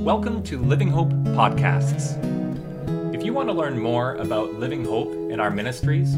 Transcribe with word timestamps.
Welcome 0.00 0.42
to 0.44 0.58
Living 0.58 0.88
Hope 0.88 1.10
Podcasts. 1.10 2.16
If 3.14 3.22
you 3.22 3.34
want 3.34 3.50
to 3.50 3.52
learn 3.52 3.78
more 3.78 4.14
about 4.14 4.54
Living 4.54 4.82
Hope 4.82 5.12
and 5.12 5.42
our 5.42 5.50
ministries, 5.50 6.14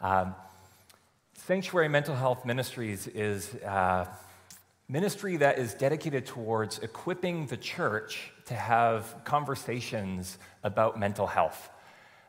Um, 0.00 0.34
Sanctuary 1.34 1.88
Mental 1.88 2.16
Health 2.16 2.46
Ministries 2.46 3.06
is 3.08 3.54
uh, 3.56 4.06
ministry 4.88 5.36
that 5.38 5.58
is 5.58 5.74
dedicated 5.74 6.26
towards 6.26 6.78
equipping 6.78 7.46
the 7.46 7.56
church 7.56 8.30
to 8.46 8.54
have 8.54 9.16
conversations 9.24 10.38
about 10.62 10.98
mental 10.98 11.26
health. 11.26 11.70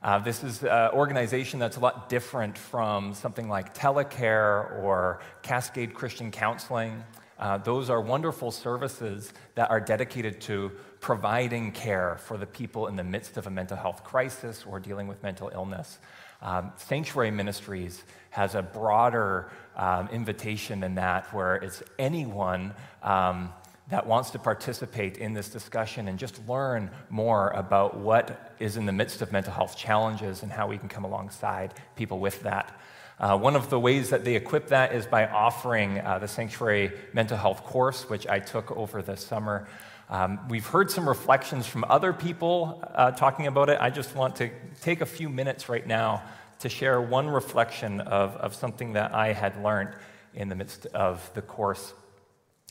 Uh, 0.01 0.17
this 0.19 0.43
is 0.43 0.63
an 0.63 0.89
organization 0.91 1.59
that's 1.59 1.77
a 1.77 1.79
lot 1.79 2.09
different 2.09 2.57
from 2.57 3.13
something 3.13 3.47
like 3.47 3.75
Telecare 3.75 4.81
or 4.81 5.19
Cascade 5.43 5.93
Christian 5.93 6.31
Counseling. 6.31 7.03
Uh, 7.39 7.59
those 7.59 7.91
are 7.91 8.01
wonderful 8.01 8.49
services 8.49 9.33
that 9.53 9.69
are 9.69 9.79
dedicated 9.79 10.41
to 10.41 10.71
providing 10.99 11.71
care 11.71 12.17
for 12.21 12.37
the 12.37 12.45
people 12.47 12.87
in 12.87 12.95
the 12.95 13.03
midst 13.03 13.37
of 13.37 13.45
a 13.45 13.49
mental 13.49 13.77
health 13.77 14.03
crisis 14.03 14.65
or 14.67 14.79
dealing 14.79 15.07
with 15.07 15.21
mental 15.21 15.51
illness. 15.53 15.99
Um, 16.41 16.71
Sanctuary 16.77 17.31
Ministries 17.31 18.03
has 18.31 18.55
a 18.55 18.61
broader 18.61 19.49
um, 19.77 20.09
invitation 20.09 20.81
than 20.81 20.95
that, 20.95 21.33
where 21.33 21.55
it's 21.55 21.81
anyone 21.97 22.73
um, 23.03 23.53
that 23.89 24.05
wants 24.05 24.31
to 24.31 24.39
participate 24.39 25.17
in 25.17 25.33
this 25.33 25.47
discussion 25.47 26.07
and 26.09 26.19
just 26.19 26.45
learn 26.49 26.89
more 27.09 27.49
about 27.51 27.95
what 27.97 28.53
is 28.59 28.75
in 28.75 28.85
the 28.85 28.91
midst 28.91 29.21
of 29.21 29.31
mental 29.31 29.53
health 29.53 29.77
challenges 29.77 30.43
and 30.43 30.51
how 30.51 30.67
we 30.67 30.77
can 30.77 30.89
come 30.89 31.05
alongside 31.05 31.73
people 31.95 32.19
with 32.19 32.41
that. 32.43 32.77
Uh, 33.19 33.37
one 33.37 33.55
of 33.55 33.69
the 33.69 33.79
ways 33.79 34.09
that 34.09 34.25
they 34.25 34.35
equip 34.35 34.67
that 34.67 34.93
is 34.93 35.07
by 35.07 35.25
offering 35.25 35.99
uh, 35.99 36.19
the 36.19 36.27
Sanctuary 36.27 36.91
Mental 37.13 37.37
Health 37.37 37.63
course, 37.63 38.09
which 38.09 38.27
I 38.27 38.39
took 38.39 38.75
over 38.75 39.01
this 39.01 39.25
summer. 39.25 39.67
Um, 40.09 40.39
we've 40.49 40.65
heard 40.65 40.91
some 40.91 41.07
reflections 41.07 41.65
from 41.65 41.83
other 41.89 42.13
people 42.13 42.83
uh, 42.93 43.11
talking 43.11 43.47
about 43.47 43.69
it. 43.69 43.77
I 43.81 43.89
just 43.89 44.15
want 44.15 44.35
to 44.37 44.49
take 44.81 45.01
a 45.01 45.05
few 45.05 45.29
minutes 45.29 45.67
right 45.67 45.85
now 45.85 46.23
to 46.59 46.69
share 46.69 47.01
one 47.01 47.27
reflection 47.27 48.01
of, 48.01 48.35
of 48.37 48.55
something 48.55 48.93
that 48.93 49.13
I 49.13 49.33
had 49.33 49.61
learned 49.63 49.89
in 50.33 50.49
the 50.49 50.55
midst 50.55 50.85
of 50.87 51.31
the 51.33 51.41
course. 51.41 51.93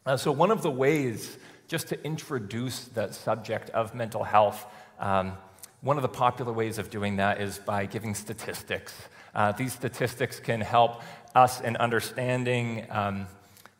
Uh, 0.05 0.17
so, 0.17 0.31
one 0.31 0.51
of 0.51 0.62
the 0.62 0.70
ways, 0.70 1.37
just 1.69 1.89
to 1.89 2.05
introduce 2.05 2.84
the 2.84 3.11
subject 3.12 3.70
of 3.70 3.95
mental 3.95 4.23
health, 4.25 4.67
um, 4.98 5.33
one 5.81 5.97
of 5.97 6.03
the 6.03 6.09
popular 6.09 6.53
ways 6.53 6.78
of 6.78 6.91
doing 6.91 7.17
that 7.17 7.41
is 7.41 7.59
by 7.59 7.87
giving 7.87 8.15
statistics. 8.15 8.95
Uh, 9.34 9.53
these 9.53 9.73
statistics 9.73 10.41
can 10.41 10.61
help 10.61 11.03
us 11.34 11.61
in 11.61 11.77
understanding 11.77 12.87
um, 12.91 13.27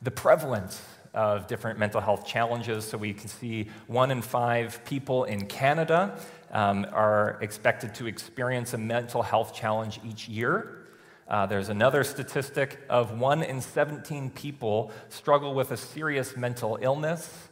the 0.03 0.11
prevalence 0.11 0.83
of 1.15 1.47
different 1.47 1.79
mental 1.79 2.01
health 2.01 2.27
challenges. 2.27 2.85
So 2.85 2.99
we 2.99 3.15
can 3.15 3.29
see 3.29 3.71
one 3.87 4.11
in 4.11 4.21
five 4.21 4.85
people 4.85 5.25
in 5.25 5.47
Canada 5.47 6.19
um, 6.57 6.87
are 6.91 7.37
expected 7.43 7.95
to 7.95 8.07
experience 8.07 8.73
a 8.73 8.79
mental 8.79 9.23
health 9.23 9.55
challenge 9.55 10.01
each 10.03 10.27
year. 10.27 10.87
Uh, 11.29 11.45
there's 11.45 11.69
another 11.69 12.03
statistic 12.03 12.81
of 12.89 13.21
one 13.21 13.43
in 13.43 13.61
17 13.61 14.31
people 14.31 14.91
struggle 15.11 15.53
with 15.53 15.71
a 15.71 15.77
serious 15.77 16.35
mental 16.35 16.79
illness, 16.81 17.49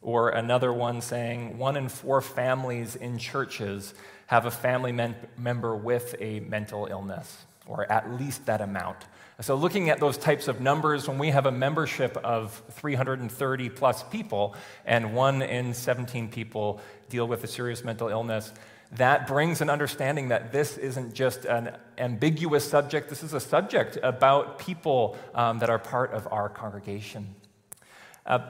or 0.00 0.30
another 0.30 0.72
one 0.72 1.02
saying 1.02 1.58
one 1.58 1.76
in 1.76 1.90
four 1.90 2.22
families 2.22 2.96
in 2.96 3.18
churches 3.18 3.92
have 4.28 4.46
a 4.46 4.50
family 4.50 4.92
mem- 4.92 5.16
member 5.36 5.76
with 5.76 6.14
a 6.18 6.40
mental 6.40 6.86
illness, 6.86 7.44
or 7.66 7.92
at 7.92 8.10
least 8.18 8.46
that 8.46 8.62
amount. 8.62 9.04
So, 9.42 9.54
looking 9.54 9.88
at 9.88 10.00
those 10.00 10.18
types 10.18 10.48
of 10.48 10.60
numbers, 10.60 11.08
when 11.08 11.16
we 11.16 11.30
have 11.30 11.46
a 11.46 11.50
membership 11.50 12.14
of 12.18 12.62
330 12.72 13.70
plus 13.70 14.02
people 14.02 14.54
and 14.84 15.14
one 15.14 15.40
in 15.40 15.72
17 15.72 16.28
people 16.28 16.78
deal 17.08 17.26
with 17.26 17.42
a 17.42 17.46
serious 17.46 17.82
mental 17.82 18.08
illness, 18.08 18.52
that 18.92 19.26
brings 19.26 19.62
an 19.62 19.70
understanding 19.70 20.28
that 20.28 20.52
this 20.52 20.76
isn't 20.76 21.14
just 21.14 21.46
an 21.46 21.74
ambiguous 21.96 22.68
subject, 22.68 23.08
this 23.08 23.22
is 23.22 23.32
a 23.32 23.40
subject 23.40 23.96
about 24.02 24.58
people 24.58 25.16
um, 25.34 25.58
that 25.60 25.70
are 25.70 25.78
part 25.78 26.12
of 26.12 26.28
our 26.30 26.50
congregation. 26.50 27.34
Uh, 28.26 28.40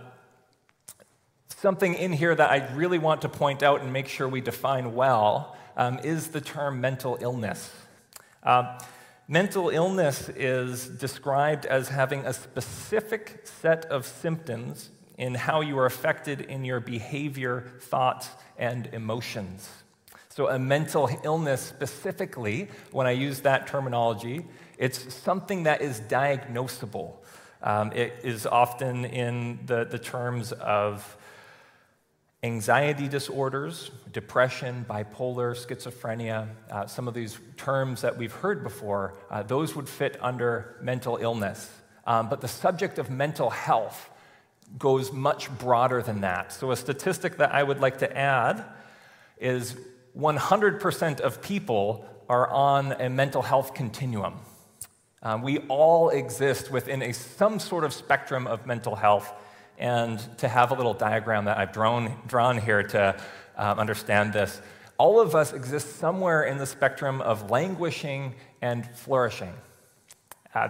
something 1.57 1.95
in 1.95 2.13
here 2.13 2.35
that 2.35 2.51
I 2.51 2.75
really 2.75 2.99
want 2.99 3.23
to 3.23 3.29
point 3.29 3.63
out 3.63 3.81
and 3.81 3.93
make 3.93 4.09
sure 4.09 4.29
we 4.29 4.41
define 4.41 4.95
well 4.95 5.57
um, 5.77 6.01
is 6.01 6.29
the 6.29 6.41
term 6.41 6.81
mental 6.81 7.17
illness. 7.21 7.73
Uh, 8.43 8.81
Mental 9.33 9.69
illness 9.69 10.29
is 10.31 10.89
described 10.89 11.65
as 11.65 11.89
having 11.89 12.27
a 12.27 12.33
specific 12.33 13.43
set 13.45 13.85
of 13.85 14.05
symptoms 14.05 14.91
in 15.19 15.37
how 15.37 15.61
you 15.61 15.79
are 15.79 15.87
affected 15.87 16.41
in 16.41 16.65
your 16.65 16.81
behavior, 16.81 17.71
thoughts, 17.79 18.29
and 18.59 18.89
emotions. 18.93 19.71
So, 20.31 20.49
a 20.49 20.59
mental 20.59 21.09
illness 21.23 21.61
specifically, 21.61 22.71
when 22.91 23.07
I 23.07 23.13
use 23.13 23.39
that 23.43 23.69
terminology, 23.69 24.47
it's 24.79 25.15
something 25.15 25.63
that 25.63 25.81
is 25.81 26.01
diagnosable. 26.01 27.13
Um, 27.63 27.93
it 27.93 28.15
is 28.25 28.47
often 28.47 29.05
in 29.05 29.61
the, 29.65 29.85
the 29.85 30.01
terms 30.01 30.51
of 30.51 31.17
anxiety 32.43 33.07
disorders, 33.07 33.91
depression, 34.13 34.87
bipolar, 34.89 35.55
schizophrenia, 35.55 36.49
uh, 36.71 36.87
some 36.87 37.07
of 37.07 37.15
these 37.15 37.39
terms 37.57 38.01
that 38.01 38.17
we've 38.17 38.33
heard 38.33 38.63
before, 38.63 39.15
uh, 39.31 39.43
those 39.43 39.77
would 39.77 39.89
fit 39.89 40.17
under 40.23 40.77
mental 40.81 41.19
illness. 41.19 41.71
Um, 42.07 42.29
but 42.29 42.41
the 42.41 42.49
subject 42.49 42.99
of 42.99 43.11
mental 43.11 43.51
health 43.51 44.11
goes 44.79 45.13
much 45.13 45.51
broader 45.59 46.01
than 46.01 46.23
that. 46.23 46.53
So, 46.53 46.71
a 46.71 46.77
statistic 46.77 47.37
that 47.39 47.53
I 47.53 47.63
would 47.63 47.81
like 47.81 47.99
to 47.99 48.17
add 48.17 48.65
is 49.39 49.77
100% 50.17 51.21
of 51.21 51.43
people 51.43 52.07
are 52.29 52.49
on 52.49 52.93
a 52.93 53.11
mental 53.11 53.43
health 53.43 53.75
continuum. 53.75 54.35
Um, 55.23 55.43
we 55.43 55.59
all 55.69 56.09
exist 56.09 56.71
within 56.71 57.03
a, 57.03 57.13
some 57.13 57.59
sort 57.59 57.85
of 57.85 57.93
spectrum 57.93 58.47
of 58.47 58.67
mental 58.67 58.97
health 58.97 59.31
and 59.81 60.21
to 60.39 60.47
have 60.47 60.71
a 60.71 60.75
little 60.75 60.95
diagram 60.95 61.47
that 61.47 61.59
I've 61.59 61.73
drawn, 61.73 62.15
drawn 62.27 62.59
here 62.59 62.83
to 62.83 63.17
um, 63.57 63.79
understand 63.79 64.33
this. 64.33 64.61
All 64.99 65.19
of 65.19 65.35
us 65.35 65.55
exist 65.55 65.97
somewhere 65.97 66.45
in 66.45 66.59
the 66.59 66.67
spectrum 66.67 67.23
of 67.23 67.51
languishing 67.51 68.35
and 68.61 68.87
flourishing. 68.95 69.55
Uh, 70.55 70.69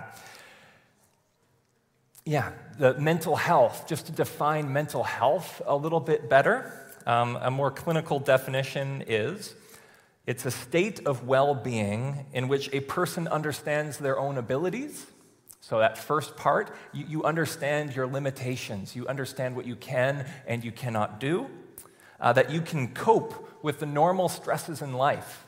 yeah, 2.25 2.53
the 2.78 2.94
mental 2.94 3.34
health, 3.34 3.88
just 3.88 4.06
to 4.06 4.12
define 4.12 4.72
mental 4.72 5.03
health 5.03 5.60
a 5.66 5.75
little 5.75 5.98
bit 5.98 6.28
better, 6.28 6.72
um, 7.04 7.37
a 7.42 7.50
more 7.50 7.72
clinical 7.72 8.21
definition 8.21 9.03
is 9.09 9.54
it's 10.27 10.47
a 10.47 10.50
state 10.53 11.00
of 11.06 11.27
well 11.27 11.54
being 11.56 12.27
in 12.32 12.47
which 12.47 12.72
a 12.72 12.81
person 12.81 13.27
understands 13.27 13.98
their 13.98 14.16
own 14.16 14.38
abilities 14.38 15.06
so, 15.62 15.78
that 15.78 15.98
first 15.98 16.37
part, 16.37 16.75
you, 16.93 17.04
you, 17.06 17.25
understand 17.25 17.94
your 17.94 18.06
limitations. 18.06 18.97
You 18.97 19.06
understand 19.06 19.54
what 19.54 19.66
you 19.66 19.76
can 19.76 20.25
and 20.47 20.65
you 20.65 20.72
cannot 20.72 21.21
do, 21.21 21.50
uh, 22.19 22.32
that 22.32 22.50
you 22.50 22.62
can 22.62 22.94
cope 22.94 23.62
with 23.62 23.78
the 23.78 23.87
normal 23.87 24.31
stresses 24.31 24.81
in 24.81 24.94
life. 24.94 25.44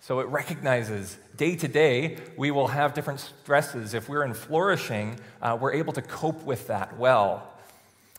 So, 0.00 0.20
it 0.20 0.28
recognizes 0.28 1.18
day 1.36 1.54
to 1.56 1.68
day 1.68 2.16
we 2.38 2.50
will 2.50 2.68
have 2.68 2.94
different 2.94 3.20
stresses. 3.20 3.92
If 3.92 4.08
we're 4.08 4.24
in 4.24 4.32
flourishing, 4.32 5.20
uh, 5.42 5.58
we're 5.60 5.74
able 5.74 5.92
to 5.92 6.02
cope 6.02 6.42
with 6.44 6.68
that 6.68 6.98
well. 6.98 7.46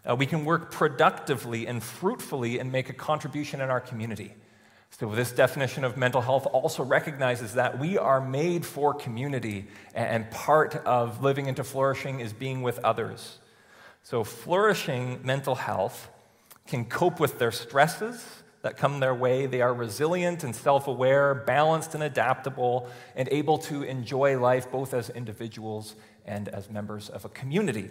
Uh, 0.08 0.16
we 0.16 0.28
can 0.28 0.46
work 0.46 0.72
productively 0.72 1.66
and 1.66 1.82
fruitfully 1.82 2.60
and 2.60 2.72
make 2.72 2.90
a 2.90 2.94
contribution 2.94 3.60
in 3.60 3.72
our 3.72 3.82
community. 3.82 4.34
So, 5.00 5.10
this 5.10 5.32
definition 5.32 5.84
of 5.84 5.98
mental 5.98 6.22
health 6.22 6.46
also 6.46 6.84
recognizes 6.84 7.56
that 7.56 7.80
we 7.80 7.98
are 7.98 8.22
made 8.22 8.64
for 8.64 8.94
community, 8.94 9.66
and 9.96 10.30
part 10.30 10.76
of 10.86 11.24
living 11.24 11.48
into 11.48 11.64
flourishing 11.64 12.20
is 12.20 12.32
being 12.32 12.62
with 12.62 12.78
others. 12.80 13.40
So, 14.04 14.24
flourishing 14.24 15.20
mental 15.24 15.56
health 15.56 16.12
can 16.68 16.86
cope 16.86 17.20
with 17.20 17.40
their 17.40 17.52
stresses 17.52 18.24
that 18.62 18.78
come 18.78 19.00
their 19.00 19.16
way. 19.16 19.48
They 19.48 19.62
are 19.62 19.74
resilient 19.74 20.44
and 20.44 20.56
self 20.56 20.88
aware, 20.88 21.34
balanced 21.34 21.96
and 21.96 22.04
adaptable, 22.04 22.88
and 23.16 23.28
able 23.32 23.58
to 23.60 23.82
enjoy 23.82 24.40
life 24.40 24.70
both 24.72 24.94
as 24.94 25.10
individuals 25.10 25.96
and 26.24 26.48
as 26.50 26.70
members 26.70 27.10
of 27.10 27.26
a 27.26 27.30
community. 27.30 27.90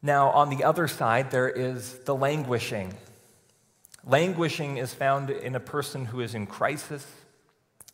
Now, 0.00 0.30
on 0.30 0.48
the 0.48 0.62
other 0.62 0.86
side, 0.86 1.32
there 1.32 1.50
is 1.50 1.98
the 2.04 2.14
languishing 2.14 2.94
Languishing 4.04 4.78
is 4.78 4.92
found 4.92 5.30
in 5.30 5.54
a 5.54 5.60
person 5.60 6.06
who 6.06 6.20
is 6.20 6.34
in 6.34 6.46
crisis, 6.46 7.06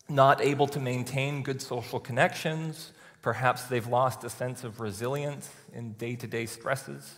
not 0.09 0.41
able 0.41 0.67
to 0.69 0.81
maintain 0.81 1.43
good 1.43 1.61
social 1.61 2.01
connections, 2.01 2.93
Perhaps 3.23 3.65
they've 3.65 3.87
lost 3.87 4.25
a 4.25 4.31
sense 4.31 4.65
of 4.65 4.81
resilience 4.81 5.51
in 5.75 5.93
day 5.93 6.15
to 6.17 6.27
day 6.27 6.47
stresses. 6.47 7.15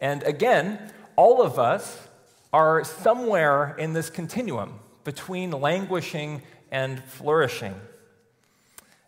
And 0.00 0.22
again, 0.24 0.92
all 1.16 1.42
of 1.42 1.58
us 1.58 2.06
are 2.52 2.84
somewhere 2.84 3.74
in 3.78 3.92
this 3.92 4.10
continuum 4.10 4.78
between 5.02 5.50
languishing 5.50 6.42
and 6.70 7.02
flourishing. 7.04 7.74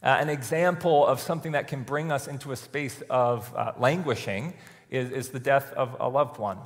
Uh, 0.03 0.17
an 0.19 0.29
example 0.29 1.07
of 1.07 1.21
something 1.21 1.53
that 1.53 1.69
can 1.69 1.83
bring 1.83 2.11
us 2.11 2.27
into 2.27 2.53
a 2.53 2.57
space 2.57 3.03
of 3.11 3.55
uh, 3.55 3.73
languishing 3.79 4.55
is, 4.91 5.11
is, 5.11 5.29
the 5.31 5.41
death 5.41 5.73
of 5.73 5.97
a 6.01 6.09
loved 6.09 6.39
one. 6.39 6.59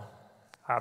Uh, 0.69 0.81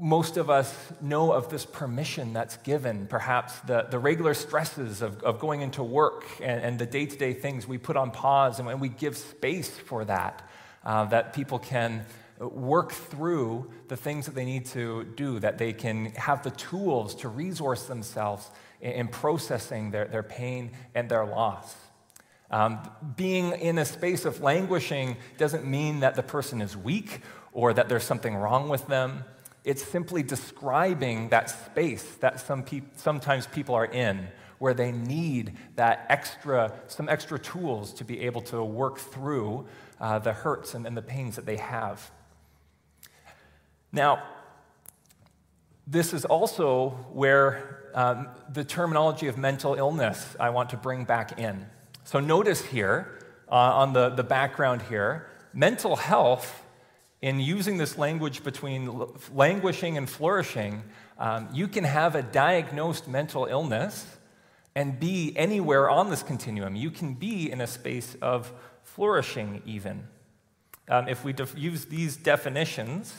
most 0.00 0.38
of 0.38 0.48
us 0.48 0.74
know 1.02 1.32
of 1.32 1.50
this 1.50 1.66
permission 1.66 2.32
that's 2.32 2.56
given, 2.58 3.06
perhaps 3.06 3.58
the, 3.60 3.86
the 3.90 3.98
regular 3.98 4.32
stresses 4.32 5.02
of, 5.02 5.22
of 5.22 5.38
going 5.38 5.60
into 5.60 5.82
work 5.82 6.24
and, 6.40 6.62
and 6.62 6.78
the 6.78 6.86
day 6.86 7.04
to 7.04 7.16
day 7.16 7.34
things 7.34 7.68
we 7.68 7.76
put 7.76 7.96
on 7.96 8.10
pause, 8.10 8.58
and, 8.58 8.80
we 8.80 8.88
give 8.88 9.16
space 9.18 9.68
for 9.68 10.04
that, 10.06 10.48
uh, 10.84 11.04
that 11.04 11.34
people 11.34 11.58
can 11.58 12.06
work 12.38 12.92
through 12.92 13.70
the 13.88 13.96
things 13.96 14.24
that 14.26 14.34
they 14.34 14.46
need 14.46 14.64
to 14.64 15.04
do, 15.14 15.38
that 15.40 15.58
they 15.58 15.74
can 15.74 16.06
have 16.12 16.42
the 16.42 16.50
tools 16.52 17.14
to 17.14 17.28
resource 17.28 17.84
themselves 17.84 18.50
in, 18.80 18.92
in 18.92 19.08
processing 19.08 19.90
their, 19.90 20.06
their 20.06 20.22
pain 20.22 20.70
and 20.94 21.10
their 21.10 21.26
loss. 21.26 21.74
Um, 22.50 22.78
being 23.16 23.52
in 23.52 23.76
a 23.76 23.84
space 23.84 24.24
of 24.24 24.40
languishing 24.40 25.16
doesn't 25.36 25.66
mean 25.66 26.00
that 26.00 26.14
the 26.14 26.22
person 26.22 26.62
is 26.62 26.76
weak 26.76 27.20
or 27.52 27.74
that 27.74 27.90
there's 27.90 28.04
something 28.04 28.34
wrong 28.34 28.70
with 28.70 28.86
them. 28.86 29.24
It's 29.66 29.82
simply 29.82 30.22
describing 30.22 31.30
that 31.30 31.50
space 31.50 32.04
that 32.20 32.38
some 32.38 32.64
sometimes 32.94 33.48
people 33.48 33.74
are 33.74 33.84
in 33.84 34.28
where 34.58 34.72
they 34.72 34.92
need 34.92 35.54
that 35.74 36.06
extra, 36.08 36.72
some 36.86 37.08
extra 37.08 37.36
tools 37.36 37.92
to 37.94 38.04
be 38.04 38.20
able 38.20 38.42
to 38.42 38.62
work 38.62 38.98
through 38.98 39.66
uh, 40.00 40.20
the 40.20 40.32
hurts 40.32 40.74
and, 40.74 40.86
and 40.86 40.96
the 40.96 41.02
pains 41.02 41.34
that 41.34 41.46
they 41.46 41.56
have. 41.56 42.12
Now, 43.90 44.22
this 45.84 46.14
is 46.14 46.24
also 46.24 46.90
where 47.12 47.90
um, 47.92 48.28
the 48.52 48.62
terminology 48.62 49.26
of 49.26 49.36
mental 49.36 49.74
illness 49.74 50.36
I 50.38 50.50
want 50.50 50.70
to 50.70 50.76
bring 50.76 51.04
back 51.04 51.40
in. 51.40 51.66
So, 52.04 52.20
notice 52.20 52.64
here 52.64 53.18
uh, 53.48 53.54
on 53.54 53.94
the, 53.94 54.10
the 54.10 54.22
background 54.22 54.82
here 54.82 55.28
mental 55.52 55.96
health 55.96 56.62
in 57.22 57.40
using 57.40 57.78
this 57.78 57.96
language 57.96 58.44
between 58.44 59.08
languishing 59.32 59.96
and 59.96 60.08
flourishing, 60.08 60.82
um, 61.18 61.48
you 61.52 61.66
can 61.66 61.84
have 61.84 62.14
a 62.14 62.22
diagnosed 62.22 63.08
mental 63.08 63.46
illness 63.46 64.06
and 64.74 65.00
be 65.00 65.32
anywhere 65.36 65.88
on 65.88 66.10
this 66.10 66.22
continuum. 66.22 66.76
You 66.76 66.90
can 66.90 67.14
be 67.14 67.50
in 67.50 67.62
a 67.62 67.66
space 67.66 68.14
of 68.20 68.52
flourishing, 68.82 69.62
even. 69.64 70.06
Um, 70.88 71.08
if 71.08 71.24
we 71.24 71.32
def- 71.32 71.56
use 71.56 71.86
these 71.86 72.16
definitions, 72.16 73.14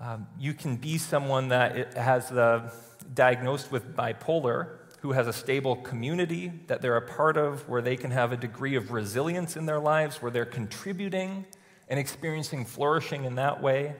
um, 0.00 0.26
you 0.38 0.52
can 0.52 0.76
be 0.76 0.98
someone 0.98 1.48
that 1.48 1.94
has 1.94 2.28
the 2.28 2.72
diagnosed 3.14 3.70
with 3.70 3.96
bipolar 3.96 4.78
who 5.00 5.12
has 5.12 5.28
a 5.28 5.32
stable 5.32 5.76
community 5.76 6.52
that 6.66 6.82
they're 6.82 6.96
a 6.96 7.06
part 7.06 7.36
of, 7.36 7.68
where 7.68 7.80
they 7.80 7.96
can 7.96 8.10
have 8.10 8.32
a 8.32 8.36
degree 8.36 8.74
of 8.74 8.90
resilience 8.90 9.56
in 9.56 9.66
their 9.66 9.78
lives, 9.78 10.20
where 10.20 10.30
they're 10.32 10.44
contributing 10.44 11.46
and 11.88 11.98
experiencing 11.98 12.64
flourishing 12.64 13.24
in 13.24 13.36
that 13.36 13.62
way. 13.62 13.94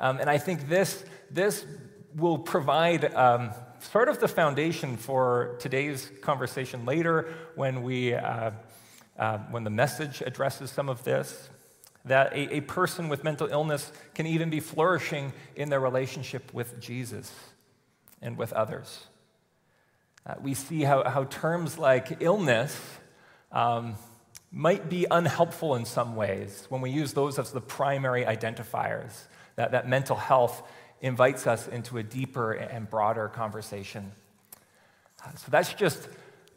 Um, 0.00 0.18
and 0.18 0.28
I 0.28 0.38
think 0.38 0.68
this, 0.68 1.04
this 1.30 1.64
will 2.14 2.38
provide 2.38 3.14
um, 3.14 3.50
sort 3.80 4.08
of 4.08 4.20
the 4.20 4.28
foundation 4.28 4.96
for 4.96 5.56
today's 5.60 6.10
conversation 6.22 6.84
later 6.84 7.32
when, 7.54 7.82
we, 7.82 8.14
uh, 8.14 8.52
uh, 9.18 9.38
when 9.50 9.64
the 9.64 9.70
message 9.70 10.22
addresses 10.24 10.70
some 10.70 10.88
of 10.88 11.04
this. 11.04 11.50
That 12.06 12.34
a, 12.34 12.56
a 12.56 12.60
person 12.60 13.08
with 13.08 13.24
mental 13.24 13.46
illness 13.46 13.90
can 14.14 14.26
even 14.26 14.50
be 14.50 14.60
flourishing 14.60 15.32
in 15.56 15.70
their 15.70 15.80
relationship 15.80 16.52
with 16.52 16.78
Jesus 16.78 17.32
and 18.20 18.36
with 18.36 18.52
others. 18.52 19.06
Uh, 20.26 20.34
we 20.42 20.54
see 20.54 20.82
how, 20.82 21.08
how 21.08 21.24
terms 21.24 21.78
like 21.78 22.18
illness 22.20 22.78
um, 23.52 23.94
might 24.54 24.88
be 24.88 25.04
unhelpful 25.10 25.74
in 25.74 25.84
some 25.84 26.14
ways 26.14 26.66
when 26.68 26.80
we 26.80 26.88
use 26.88 27.12
those 27.12 27.40
as 27.40 27.50
the 27.50 27.60
primary 27.60 28.24
identifiers, 28.24 29.24
that, 29.56 29.72
that 29.72 29.88
mental 29.88 30.16
health 30.16 30.62
invites 31.00 31.46
us 31.46 31.66
into 31.66 31.98
a 31.98 32.02
deeper 32.02 32.52
and 32.52 32.88
broader 32.88 33.28
conversation. 33.28 34.12
So 35.36 35.46
that's 35.50 35.74
just 35.74 36.08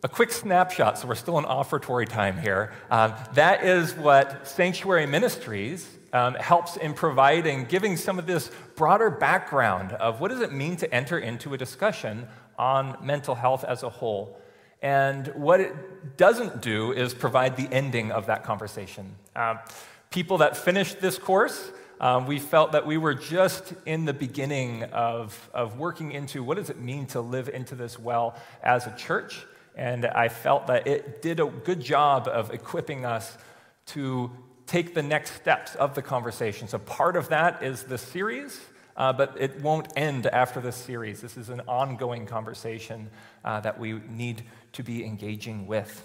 a 0.03 0.07
quick 0.07 0.31
snapshot, 0.31 0.99
so 0.99 1.07
we're 1.07 1.15
still 1.15 1.39
in 1.39 1.45
offertory 1.45 2.07
time 2.07 2.37
here. 2.37 2.71
Um, 2.91 3.15
that 3.33 3.63
is 3.63 3.93
what 3.95 4.47
Sanctuary 4.47 5.07
Ministries 5.07 5.89
um, 6.13 6.35
helps 6.35 6.77
in 6.77 6.93
providing, 6.93 7.65
giving 7.65 7.97
some 7.97 8.19
of 8.19 8.27
this 8.27 8.51
broader 8.75 9.09
background 9.09 9.93
of 9.93 10.21
what 10.21 10.29
does 10.29 10.41
it 10.41 10.51
mean 10.51 10.75
to 10.77 10.93
enter 10.93 11.17
into 11.17 11.55
a 11.55 11.57
discussion 11.57 12.27
on 12.59 12.97
mental 13.01 13.33
health 13.33 13.63
as 13.63 13.81
a 13.81 13.89
whole. 13.89 14.39
And 14.81 15.27
what 15.29 15.59
it 15.59 16.17
doesn't 16.17 16.61
do 16.61 16.91
is 16.91 17.13
provide 17.13 17.57
the 17.57 17.67
ending 17.71 18.11
of 18.11 18.27
that 18.27 18.43
conversation. 18.43 19.15
Uh, 19.35 19.55
people 20.11 20.39
that 20.39 20.55
finished 20.55 21.01
this 21.01 21.17
course, 21.17 21.71
um, 21.99 22.27
we 22.27 22.37
felt 22.37 22.73
that 22.73 22.85
we 22.85 22.97
were 22.97 23.15
just 23.15 23.73
in 23.85 24.05
the 24.05 24.13
beginning 24.13 24.83
of, 24.83 25.49
of 25.53 25.79
working 25.79 26.11
into 26.11 26.43
what 26.43 26.57
does 26.57 26.69
it 26.69 26.79
mean 26.79 27.07
to 27.07 27.21
live 27.21 27.49
into 27.49 27.73
this 27.73 27.97
well 27.97 28.35
as 28.61 28.85
a 28.85 28.95
church. 28.95 29.45
And 29.75 30.05
I 30.05 30.29
felt 30.29 30.67
that 30.67 30.87
it 30.87 31.21
did 31.21 31.39
a 31.39 31.45
good 31.47 31.81
job 31.81 32.27
of 32.27 32.51
equipping 32.51 33.03
us 33.05 33.35
to 33.87 34.31
take 34.67 34.93
the 34.93 35.03
next 35.03 35.33
steps 35.33 35.75
of 35.75 35.95
the 35.95 36.01
conversation. 36.01 36.67
So 36.67 36.77
part 36.77 37.15
of 37.15 37.29
that 37.29 37.63
is 37.63 37.83
the 37.83 37.97
series 37.97 38.59
uh, 38.97 39.13
but 39.13 39.35
it 39.39 39.61
won't 39.61 39.87
end 39.95 40.25
after 40.25 40.59
this 40.59 40.75
series. 40.75 41.21
This 41.21 41.37
is 41.37 41.49
an 41.49 41.61
ongoing 41.67 42.25
conversation 42.25 43.09
uh, 43.45 43.59
that 43.61 43.79
we 43.79 44.01
need 44.09 44.43
to 44.77 44.83
be 44.83 45.03
engaging 45.03 45.67
with. 45.67 46.03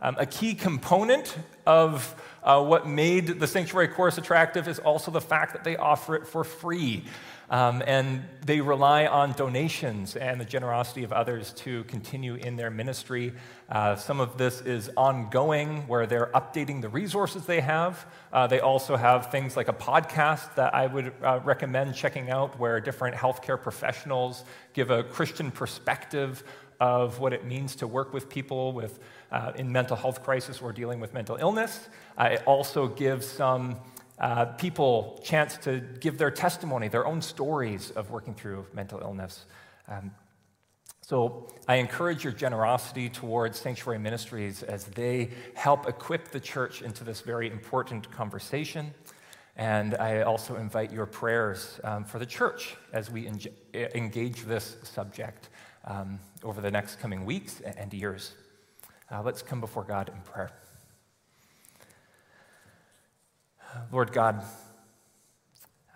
Um, 0.00 0.16
a 0.18 0.24
key 0.24 0.54
component 0.54 1.36
of 1.66 2.14
uh, 2.42 2.62
what 2.64 2.86
made 2.86 3.40
the 3.40 3.46
Sanctuary 3.46 3.88
course 3.88 4.16
attractive 4.16 4.66
is 4.66 4.78
also 4.78 5.10
the 5.10 5.20
fact 5.20 5.52
that 5.52 5.62
they 5.62 5.76
offer 5.76 6.14
it 6.14 6.26
for 6.26 6.42
free. 6.42 7.04
Um, 7.50 7.82
and 7.84 8.22
they 8.46 8.60
rely 8.60 9.06
on 9.06 9.32
donations 9.32 10.14
and 10.14 10.40
the 10.40 10.44
generosity 10.44 11.02
of 11.02 11.12
others 11.12 11.52
to 11.54 11.82
continue 11.84 12.36
in 12.36 12.54
their 12.54 12.70
ministry. 12.70 13.32
Uh, 13.68 13.96
some 13.96 14.20
of 14.20 14.38
this 14.38 14.60
is 14.60 14.88
ongoing, 14.96 15.88
where 15.88 16.06
they're 16.06 16.30
updating 16.32 16.80
the 16.80 16.88
resources 16.88 17.46
they 17.46 17.60
have. 17.60 18.06
Uh, 18.32 18.46
they 18.46 18.60
also 18.60 18.96
have 18.96 19.32
things 19.32 19.56
like 19.56 19.66
a 19.66 19.72
podcast 19.72 20.54
that 20.54 20.72
I 20.76 20.86
would 20.86 21.12
uh, 21.24 21.40
recommend 21.42 21.96
checking 21.96 22.30
out, 22.30 22.56
where 22.60 22.80
different 22.80 23.16
healthcare 23.16 23.60
professionals 23.60 24.44
give 24.72 24.90
a 24.90 25.02
Christian 25.02 25.50
perspective 25.50 26.44
of 26.80 27.20
what 27.20 27.32
it 27.32 27.44
means 27.44 27.76
to 27.76 27.86
work 27.86 28.12
with 28.12 28.28
people 28.28 28.72
with, 28.72 28.98
uh, 29.30 29.52
in 29.54 29.70
mental 29.70 29.96
health 29.96 30.22
crisis 30.22 30.60
or 30.60 30.72
dealing 30.72 30.98
with 30.98 31.14
mental 31.14 31.36
illness. 31.36 31.88
it 32.18 32.42
also 32.46 32.88
gives 32.88 33.26
some 33.26 33.76
uh, 34.18 34.44
people 34.44 35.20
chance 35.24 35.56
to 35.58 35.80
give 36.00 36.18
their 36.18 36.30
testimony, 36.30 36.88
their 36.88 37.06
own 37.06 37.22
stories 37.22 37.90
of 37.92 38.10
working 38.10 38.34
through 38.34 38.66
mental 38.74 39.00
illness. 39.00 39.46
Um, 39.88 40.10
so 41.02 41.48
I 41.66 41.76
encourage 41.76 42.22
your 42.22 42.32
generosity 42.32 43.08
towards 43.08 43.58
Sanctuary 43.58 43.98
Ministries 43.98 44.62
as 44.62 44.84
they 44.84 45.30
help 45.54 45.88
equip 45.88 46.28
the 46.28 46.38
church 46.38 46.82
into 46.82 47.02
this 47.02 47.20
very 47.22 47.50
important 47.50 48.10
conversation. 48.12 48.94
And 49.56 49.96
I 49.96 50.22
also 50.22 50.56
invite 50.56 50.92
your 50.92 51.06
prayers 51.06 51.80
um, 51.82 52.04
for 52.04 52.18
the 52.18 52.26
church 52.26 52.76
as 52.92 53.10
we 53.10 53.28
engage 53.74 54.42
this 54.42 54.76
subject 54.82 55.48
um, 55.84 56.20
over 56.42 56.60
the 56.60 56.70
next 56.70 56.98
coming 57.00 57.24
weeks 57.24 57.60
and 57.60 57.92
years. 57.92 58.32
Uh, 59.10 59.22
let's 59.22 59.42
come 59.42 59.60
before 59.60 59.84
God 59.84 60.08
in 60.08 60.20
prayer. 60.22 60.50
Lord 63.92 64.12
God, 64.12 64.42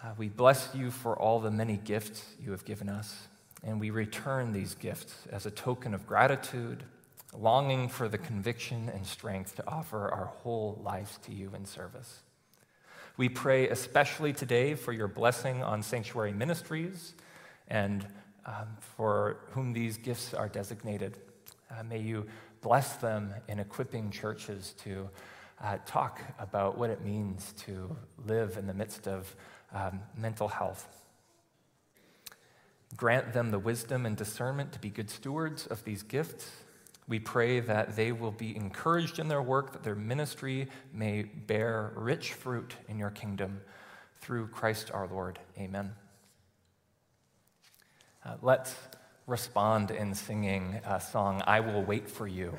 uh, 0.03 0.13
we 0.17 0.29
bless 0.29 0.75
you 0.75 0.91
for 0.91 1.19
all 1.19 1.41
the 1.41 1.51
many 1.51 1.77
gifts 1.77 2.25
you 2.41 2.51
have 2.51 2.65
given 2.65 2.89
us, 2.89 3.27
and 3.63 3.81
we 3.81 3.91
return 3.91 4.53
these 4.53 4.75
gifts 4.75 5.15
as 5.31 5.47
a 5.47 5.51
token 5.51 5.95
of 5.95 6.07
gratitude, 6.07 6.85
longing 7.33 7.89
for 7.89 8.09
the 8.09 8.19
conviction 8.19 8.89
and 8.89 9.07
strength 9.07 9.57
to 9.57 9.69
offer 9.69 10.09
our 10.09 10.27
whole 10.27 10.81
lives 10.85 11.19
to 11.25 11.33
you 11.33 11.51
in 11.55 11.65
service. 11.65 12.21
We 13.17 13.29
pray 13.29 13.69
especially 13.69 14.33
today 14.33 14.75
for 14.75 14.93
your 14.93 15.09
blessing 15.09 15.63
on 15.63 15.83
sanctuary 15.83 16.33
ministries 16.33 17.15
and 17.69 18.07
um, 18.47 18.77
for 18.79 19.39
whom 19.51 19.73
these 19.73 19.97
gifts 19.97 20.35
are 20.35 20.49
designated. 20.49 21.19
Uh, 21.71 21.83
may 21.83 21.99
you 21.99 22.27
bless 22.61 22.97
them 22.97 23.35
in 23.49 23.59
equipping 23.59 24.11
churches 24.11 24.75
to 24.85 25.09
uh, 25.63 25.79
talk 25.87 26.21
about 26.39 26.77
what 26.77 26.91
it 26.91 27.03
means 27.03 27.53
to 27.59 27.97
live 28.27 28.57
in 28.57 28.67
the 28.67 28.75
midst 28.75 29.07
of 29.07 29.35
um, 29.73 30.01
mental 30.17 30.49
health. 30.49 30.89
Grant 32.97 33.33
them 33.33 33.51
the 33.51 33.59
wisdom 33.59 34.07
and 34.07 34.17
discernment 34.17 34.73
to 34.73 34.79
be 34.79 34.89
good 34.89 35.11
stewards 35.11 35.67
of 35.67 35.85
these 35.85 36.03
gifts 36.03 36.51
We 37.07 37.19
pray 37.19 37.61
that 37.61 37.97
they 37.97 38.13
will 38.13 38.31
be 38.31 38.57
encouraged 38.57 39.19
in 39.19 39.29
their 39.29 39.43
work, 39.43 39.73
that 39.73 39.83
their 39.83 39.95
ministry 39.95 40.69
may 40.93 41.23
bear 41.23 41.93
rich 41.97 42.33
fruit 42.33 42.75
in 42.89 42.99
your 42.99 43.11
kingdom 43.11 43.61
through 44.21 44.49
Christ 44.49 44.91
our 44.91 45.07
Lord. 45.07 45.39
Amen. 45.59 45.93
Uh, 48.27 48.37
let's 48.41 48.75
respond 49.27 49.91
in 49.91 50.15
singing 50.15 50.81
a 50.87 50.99
song, 50.99 51.43
I 51.47 51.61
Will 51.61 51.83
Wait 51.83 52.09
for 52.09 52.27
You. 52.27 52.57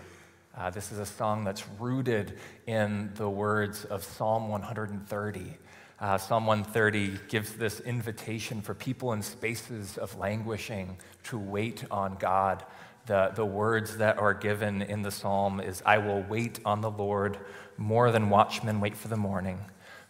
Uh, 0.56 0.70
this 0.70 0.92
is 0.92 1.00
a 1.00 1.08
song 1.08 1.44
that's 1.44 1.68
rooted 1.80 2.38
in 2.68 3.12
the 3.16 3.28
words 3.28 3.84
of 3.86 4.04
Psalm 4.04 4.48
130. 4.48 5.58
Uh, 6.00 6.18
Psalm 6.20 6.46
130 6.46 7.18
gives 7.30 7.54
this 7.54 7.80
invitation 7.80 8.62
for 8.62 8.76
people 8.76 9.14
in 9.14 9.24
spaces 9.24 9.98
of 9.98 10.16
languishing 10.20 10.98
to 11.24 11.40
wait 11.40 11.84
on 11.90 12.16
God. 12.18 12.64
The, 13.08 13.32
the 13.34 13.46
words 13.46 13.98
that 13.98 14.20
are 14.20 14.36
given 14.36 14.84
in 14.84 15.02
the 15.02 15.10
psalm 15.10 15.60
is, 15.60 15.82
I 15.84 15.98
will 15.98 16.22
wait 16.30 16.60
on 16.64 16.82
the 16.82 16.92
Lord 16.92 17.40
more 17.76 18.12
than 18.12 18.30
watchmen 18.30 18.82
wait 18.82 18.96
for 18.96 19.08
the 19.08 19.18
morning, 19.18 19.60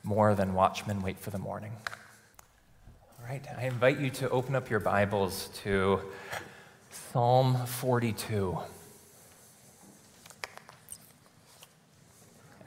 more 0.03 0.35
than 0.35 0.53
watchmen 0.53 1.01
wait 1.01 1.17
for 1.17 1.29
the 1.29 1.39
morning. 1.39 1.71
Right, 3.27 3.43
I 3.57 3.65
invite 3.65 3.99
you 3.99 4.11
to 4.11 4.29
open 4.29 4.55
up 4.55 4.69
your 4.69 4.79
Bibles 4.79 5.49
to 5.63 5.99
Psalm 6.91 7.65
42. 7.65 8.55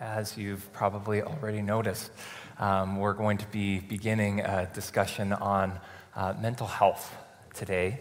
As 0.00 0.36
you've 0.36 0.72
probably 0.72 1.22
already 1.22 1.62
noticed, 1.62 2.10
um, 2.58 2.96
we're 2.96 3.12
going 3.12 3.38
to 3.38 3.46
be 3.46 3.78
beginning 3.78 4.40
a 4.40 4.68
discussion 4.74 5.32
on 5.32 5.78
uh, 6.16 6.34
mental 6.40 6.66
health 6.66 7.14
today. 7.54 8.00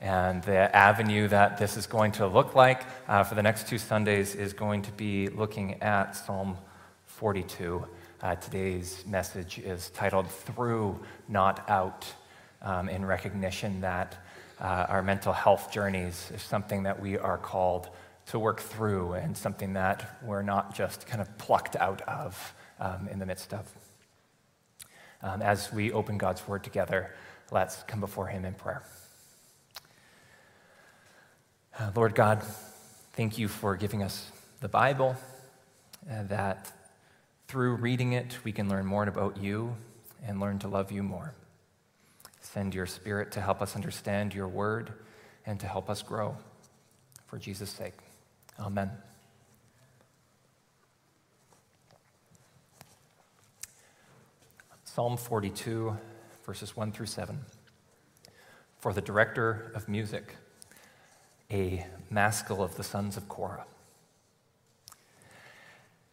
And 0.00 0.40
the 0.44 0.74
avenue 0.76 1.26
that 1.26 1.58
this 1.58 1.76
is 1.76 1.88
going 1.88 2.12
to 2.12 2.28
look 2.28 2.54
like 2.54 2.82
uh, 3.08 3.24
for 3.24 3.34
the 3.34 3.42
next 3.42 3.66
two 3.66 3.78
Sundays 3.78 4.36
is 4.36 4.52
going 4.52 4.82
to 4.82 4.92
be 4.92 5.30
looking 5.30 5.82
at 5.82 6.12
Psalm 6.12 6.58
42. 7.06 7.84
Uh, 8.20 8.34
today's 8.34 9.04
message 9.06 9.60
is 9.60 9.90
titled 9.90 10.28
Through, 10.28 10.98
Not 11.28 11.70
Out, 11.70 12.04
um, 12.62 12.88
in 12.88 13.06
recognition 13.06 13.80
that 13.82 14.16
uh, 14.60 14.86
our 14.88 15.04
mental 15.04 15.32
health 15.32 15.70
journeys 15.70 16.28
is 16.34 16.42
something 16.42 16.82
that 16.82 17.00
we 17.00 17.16
are 17.16 17.38
called 17.38 17.88
to 18.26 18.40
work 18.40 18.58
through 18.58 19.12
and 19.12 19.36
something 19.36 19.74
that 19.74 20.18
we're 20.24 20.42
not 20.42 20.74
just 20.74 21.06
kind 21.06 21.20
of 21.20 21.38
plucked 21.38 21.76
out 21.76 22.02
of 22.08 22.54
um, 22.80 23.06
in 23.08 23.20
the 23.20 23.26
midst 23.26 23.54
of. 23.54 23.70
Um, 25.22 25.40
as 25.40 25.72
we 25.72 25.92
open 25.92 26.18
God's 26.18 26.46
Word 26.48 26.64
together, 26.64 27.14
let's 27.52 27.84
come 27.84 28.00
before 28.00 28.26
Him 28.26 28.44
in 28.44 28.54
prayer. 28.54 28.82
Uh, 31.78 31.92
Lord 31.94 32.16
God, 32.16 32.42
thank 33.12 33.38
you 33.38 33.46
for 33.46 33.76
giving 33.76 34.02
us 34.02 34.28
the 34.60 34.68
Bible, 34.68 35.14
uh, 36.10 36.24
that 36.24 36.72
through 37.48 37.76
reading 37.76 38.12
it, 38.12 38.36
we 38.44 38.52
can 38.52 38.68
learn 38.68 38.84
more 38.84 39.04
about 39.04 39.38
you 39.38 39.74
and 40.24 40.38
learn 40.38 40.58
to 40.58 40.68
love 40.68 40.92
you 40.92 41.02
more. 41.02 41.32
Send 42.40 42.74
your 42.74 42.84
Spirit 42.84 43.32
to 43.32 43.40
help 43.40 43.62
us 43.62 43.74
understand 43.74 44.34
your 44.34 44.48
word 44.48 44.92
and 45.46 45.58
to 45.60 45.66
help 45.66 45.88
us 45.88 46.02
grow. 46.02 46.36
For 47.26 47.38
Jesus' 47.38 47.70
sake. 47.70 47.94
Amen. 48.60 48.90
Psalm 54.84 55.16
42, 55.16 55.96
verses 56.44 56.76
1 56.76 56.92
through 56.92 57.06
7. 57.06 57.38
For 58.78 58.92
the 58.92 59.00
director 59.00 59.72
of 59.74 59.88
music, 59.88 60.36
a 61.50 61.86
maskil 62.10 62.62
of 62.62 62.76
the 62.76 62.84
sons 62.84 63.16
of 63.16 63.26
Korah. 63.28 63.64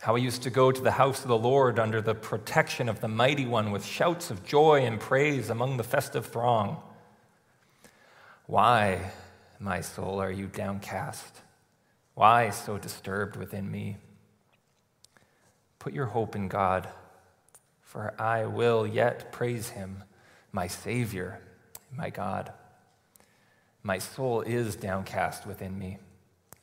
How 0.00 0.14
I 0.16 0.18
used 0.18 0.44
to 0.44 0.50
go 0.50 0.72
to 0.72 0.80
the 0.80 0.92
house 0.92 1.20
of 1.20 1.28
the 1.28 1.36
Lord 1.36 1.78
under 1.78 2.00
the 2.00 2.14
protection 2.14 2.88
of 2.88 3.02
the 3.02 3.08
mighty 3.08 3.44
one 3.44 3.70
with 3.70 3.84
shouts 3.84 4.30
of 4.30 4.46
joy 4.46 4.80
and 4.86 4.98
praise 4.98 5.50
among 5.50 5.76
the 5.76 5.84
festive 5.84 6.24
throng. 6.24 6.82
Why, 8.46 9.12
my 9.58 9.82
soul, 9.82 10.18
are 10.18 10.30
you 10.30 10.46
downcast? 10.46 11.42
Why 12.14 12.48
so 12.48 12.78
disturbed 12.78 13.36
within 13.36 13.70
me? 13.70 13.98
Put 15.78 15.92
your 15.92 16.06
hope 16.06 16.34
in 16.34 16.48
God, 16.48 16.88
for 17.82 18.14
I 18.18 18.46
will 18.46 18.86
yet 18.86 19.32
praise 19.32 19.68
him, 19.68 20.04
my 20.50 20.66
Savior, 20.66 21.40
my 21.94 22.08
God. 22.08 22.50
My 23.82 23.98
soul 23.98 24.40
is 24.40 24.76
downcast 24.76 25.46
within 25.46 25.78
me. 25.78 25.98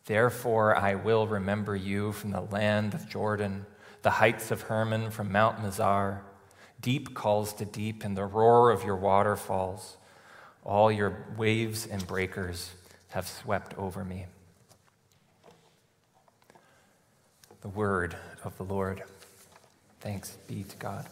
Therefore, 0.08 0.74
I 0.74 0.96
will 0.96 1.28
remember 1.28 1.76
you 1.76 2.14
from 2.14 2.32
the 2.32 2.42
land 2.42 2.94
of 2.94 3.10
Jordan, 3.10 3.66
the 4.04 4.10
heights 4.12 4.52
of 4.52 4.62
Hermon 4.64 5.12
from 5.12 5.34
Mount 5.34 5.60
Mizar. 5.60 6.22
Deep 6.80 7.14
calls 7.14 7.52
to 7.56 7.66
deep 7.66 8.06
in 8.06 8.16
the 8.16 8.24
roar 8.24 8.72
of 8.72 8.86
your 8.86 8.96
waterfalls. 8.96 9.98
All 10.64 10.90
your 10.90 11.26
waves 11.38 11.86
and 11.86 12.08
breakers 12.08 12.72
have 13.10 13.28
swept 13.28 13.78
over 13.78 14.06
me. 14.06 14.28
The 17.60 17.70
word 17.70 18.16
of 18.46 18.58
the 18.58 18.64
Lord. 18.64 19.04
Thanks 20.00 20.38
be 20.48 20.64
to 20.64 20.78
God. 20.78 21.06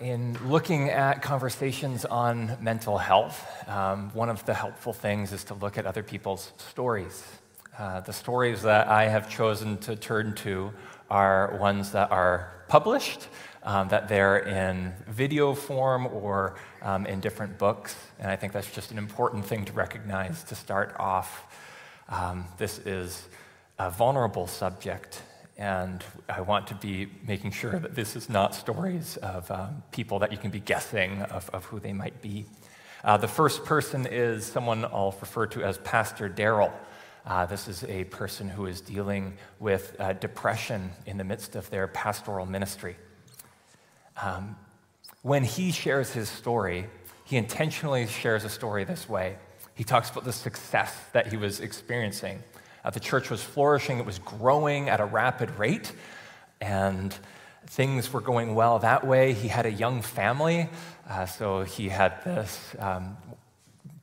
In 0.00 0.36
looking 0.48 0.90
at 0.90 1.22
conversations 1.22 2.04
on 2.04 2.56
mental 2.60 2.98
health, 2.98 3.46
um, 3.68 4.10
one 4.14 4.28
of 4.28 4.44
the 4.44 4.54
helpful 4.54 4.92
things 4.92 5.32
is 5.32 5.44
to 5.44 5.54
look 5.54 5.78
at 5.78 5.86
other 5.86 6.02
people's 6.02 6.52
stories. 6.56 7.24
Uh, 7.78 8.00
the 8.00 8.12
stories 8.12 8.62
that 8.62 8.88
I 8.88 9.08
have 9.08 9.28
chosen 9.28 9.76
to 9.78 9.96
turn 9.96 10.34
to 10.36 10.72
are 11.10 11.56
ones 11.58 11.92
that 11.92 12.10
are 12.10 12.52
published, 12.68 13.28
um, 13.62 13.88
that 13.88 14.08
they're 14.08 14.38
in 14.38 14.94
video 15.08 15.54
form 15.54 16.06
or 16.06 16.56
um, 16.82 17.06
in 17.06 17.20
different 17.20 17.58
books. 17.58 17.96
And 18.18 18.30
I 18.30 18.36
think 18.36 18.52
that's 18.52 18.72
just 18.72 18.90
an 18.92 18.98
important 18.98 19.44
thing 19.44 19.64
to 19.66 19.72
recognize 19.72 20.42
to 20.44 20.54
start 20.54 20.94
off. 20.98 21.46
Um, 22.08 22.46
this 22.58 22.78
is 22.78 23.26
a 23.78 23.90
vulnerable 23.90 24.46
subject 24.46 25.22
and 25.58 26.04
I 26.28 26.42
want 26.42 26.66
to 26.68 26.74
be 26.74 27.08
making 27.26 27.52
sure 27.52 27.78
that 27.78 27.94
this 27.94 28.14
is 28.14 28.28
not 28.28 28.54
stories 28.54 29.16
of 29.18 29.50
um, 29.50 29.82
people 29.90 30.18
that 30.18 30.30
you 30.30 30.38
can 30.38 30.50
be 30.50 30.60
guessing 30.60 31.22
of, 31.22 31.48
of 31.50 31.64
who 31.66 31.80
they 31.80 31.92
might 31.92 32.20
be. 32.20 32.44
Uh, 33.02 33.16
the 33.16 33.28
first 33.28 33.64
person 33.64 34.06
is 34.06 34.44
someone 34.44 34.84
I'll 34.84 35.16
refer 35.20 35.46
to 35.46 35.62
as 35.62 35.78
Pastor 35.78 36.28
Daryl. 36.28 36.72
Uh, 37.24 37.46
this 37.46 37.68
is 37.68 37.84
a 37.84 38.04
person 38.04 38.48
who 38.48 38.66
is 38.66 38.80
dealing 38.80 39.36
with 39.58 39.96
uh, 39.98 40.12
depression 40.12 40.90
in 41.06 41.16
the 41.16 41.24
midst 41.24 41.56
of 41.56 41.70
their 41.70 41.88
pastoral 41.88 42.46
ministry. 42.46 42.96
Um, 44.22 44.56
when 45.22 45.42
he 45.42 45.72
shares 45.72 46.12
his 46.12 46.28
story, 46.28 46.86
he 47.24 47.36
intentionally 47.36 48.06
shares 48.06 48.44
a 48.44 48.48
story 48.48 48.84
this 48.84 49.08
way. 49.08 49.36
He 49.74 49.84
talks 49.84 50.10
about 50.10 50.24
the 50.24 50.32
success 50.32 50.94
that 51.12 51.26
he 51.28 51.36
was 51.36 51.60
experiencing 51.60 52.42
uh, 52.86 52.90
the 52.90 53.00
church 53.00 53.30
was 53.30 53.42
flourishing, 53.42 53.98
it 53.98 54.06
was 54.06 54.20
growing 54.20 54.88
at 54.88 55.00
a 55.00 55.04
rapid 55.04 55.50
rate, 55.58 55.92
and 56.60 57.12
things 57.66 58.12
were 58.12 58.20
going 58.20 58.54
well 58.54 58.78
that 58.78 59.04
way. 59.04 59.32
He 59.32 59.48
had 59.48 59.66
a 59.66 59.72
young 59.72 60.02
family, 60.02 60.68
uh, 61.10 61.26
so 61.26 61.64
he 61.64 61.88
had 61.88 62.22
this 62.22 62.76
um, 62.78 63.16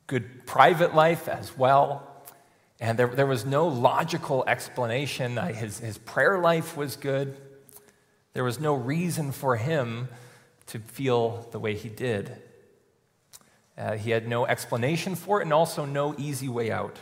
good 0.05 0.45
private 0.45 0.93
life 0.93 1.29
as 1.29 1.57
well. 1.57 2.05
And 2.81 2.99
there, 2.99 3.07
there 3.07 3.25
was 3.25 3.45
no 3.45 3.69
logical 3.69 4.43
explanation. 4.47 5.37
Uh, 5.37 5.53
his, 5.53 5.79
his 5.79 5.97
prayer 5.97 6.39
life 6.39 6.75
was 6.75 6.97
good. 6.97 7.37
There 8.33 8.43
was 8.43 8.59
no 8.59 8.73
reason 8.73 9.31
for 9.31 9.55
him 9.55 10.09
to 10.67 10.79
feel 10.79 11.47
the 11.51 11.59
way 11.59 11.75
he 11.75 11.87
did. 11.87 12.35
Uh, 13.77 13.95
he 13.95 14.09
had 14.09 14.27
no 14.27 14.45
explanation 14.45 15.15
for 15.15 15.39
it 15.39 15.43
and 15.43 15.53
also 15.53 15.85
no 15.85 16.13
easy 16.17 16.49
way 16.49 16.69
out. 16.69 16.99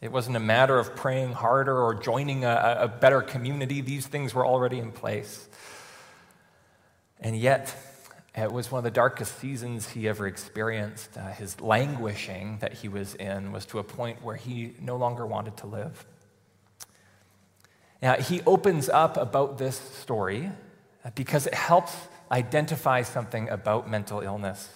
It 0.00 0.10
wasn't 0.10 0.36
a 0.36 0.40
matter 0.40 0.78
of 0.78 0.96
praying 0.96 1.32
harder 1.32 1.78
or 1.78 1.94
joining 1.94 2.44
a, 2.44 2.78
a 2.80 2.88
better 2.88 3.20
community. 3.20 3.82
These 3.82 4.06
things 4.06 4.32
were 4.32 4.46
already 4.46 4.78
in 4.78 4.92
place. 4.92 5.46
And 7.20 7.36
yet, 7.36 7.74
It 8.34 8.52
was 8.52 8.70
one 8.70 8.78
of 8.78 8.84
the 8.84 8.90
darkest 8.92 9.38
seasons 9.40 9.88
he 9.88 10.08
ever 10.08 10.26
experienced. 10.26 11.16
Uh, 11.18 11.28
his 11.32 11.60
languishing 11.60 12.58
that 12.60 12.74
he 12.74 12.88
was 12.88 13.14
in 13.16 13.50
was 13.50 13.66
to 13.66 13.78
a 13.78 13.84
point 13.84 14.22
where 14.22 14.36
he 14.36 14.74
no 14.80 14.96
longer 14.96 15.26
wanted 15.26 15.56
to 15.58 15.66
live. 15.66 16.06
Now, 18.00 18.14
he 18.14 18.40
opens 18.46 18.88
up 18.88 19.16
about 19.16 19.58
this 19.58 19.76
story 19.76 20.50
uh, 21.04 21.10
because 21.14 21.46
it 21.46 21.54
helps 21.54 21.94
identify 22.30 23.02
something 23.02 23.48
about 23.48 23.90
mental 23.90 24.20
illness. 24.20 24.68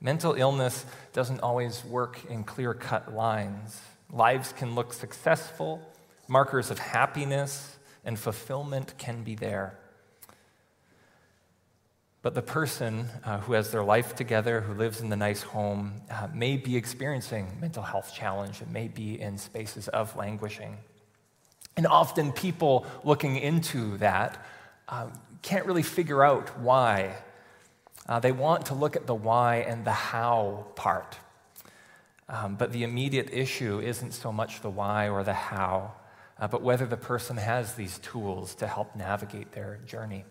Mental 0.00 0.34
illness 0.34 0.84
doesn't 1.12 1.40
always 1.40 1.84
work 1.84 2.24
in 2.28 2.42
clear 2.44 2.74
cut 2.74 3.14
lines. 3.14 3.80
Lives 4.12 4.52
can 4.52 4.74
look 4.74 4.92
successful, 4.92 5.80
markers 6.28 6.70
of 6.70 6.78
happiness 6.78 7.76
and 8.04 8.18
fulfillment 8.18 8.94
can 8.98 9.22
be 9.22 9.34
there. 9.34 9.78
But 12.22 12.34
the 12.34 12.42
person 12.42 13.08
uh, 13.24 13.40
who 13.40 13.52
has 13.52 13.70
their 13.70 13.84
life 13.84 14.16
together, 14.16 14.60
who 14.60 14.74
lives 14.74 15.00
in 15.00 15.08
the 15.08 15.16
nice 15.16 15.42
home, 15.42 16.00
uh, 16.10 16.28
may 16.34 16.56
be 16.56 16.76
experiencing 16.76 17.56
mental 17.60 17.82
health 17.82 18.12
challenge 18.14 18.60
and 18.60 18.72
may 18.72 18.88
be 18.88 19.20
in 19.20 19.38
spaces 19.38 19.88
of 19.88 20.16
languishing. 20.16 20.78
And 21.76 21.86
often 21.86 22.32
people 22.32 22.86
looking 23.04 23.36
into 23.36 23.98
that 23.98 24.44
uh, 24.88 25.08
can't 25.42 25.64
really 25.66 25.82
figure 25.82 26.24
out 26.24 26.58
why. 26.58 27.14
Uh, 28.08 28.18
they 28.18 28.32
want 28.32 28.66
to 28.66 28.74
look 28.74 28.96
at 28.96 29.06
the 29.06 29.14
why 29.14 29.56
and 29.56 29.84
the 29.84 29.92
how 29.92 30.66
part. 30.74 31.16
Um, 32.28 32.56
but 32.56 32.72
the 32.72 32.82
immediate 32.82 33.32
issue 33.32 33.80
isn't 33.80 34.12
so 34.12 34.30
much 34.32 34.60
the 34.60 34.70
why 34.70 35.08
or 35.08 35.24
the 35.24 35.32
how, 35.32 35.92
uh, 36.38 36.46
but 36.46 36.62
whether 36.62 36.86
the 36.86 36.96
person 36.96 37.38
has 37.38 37.74
these 37.74 37.98
tools 37.98 38.54
to 38.56 38.66
help 38.66 38.94
navigate 38.94 39.52
their 39.52 39.78
journey. 39.86 40.24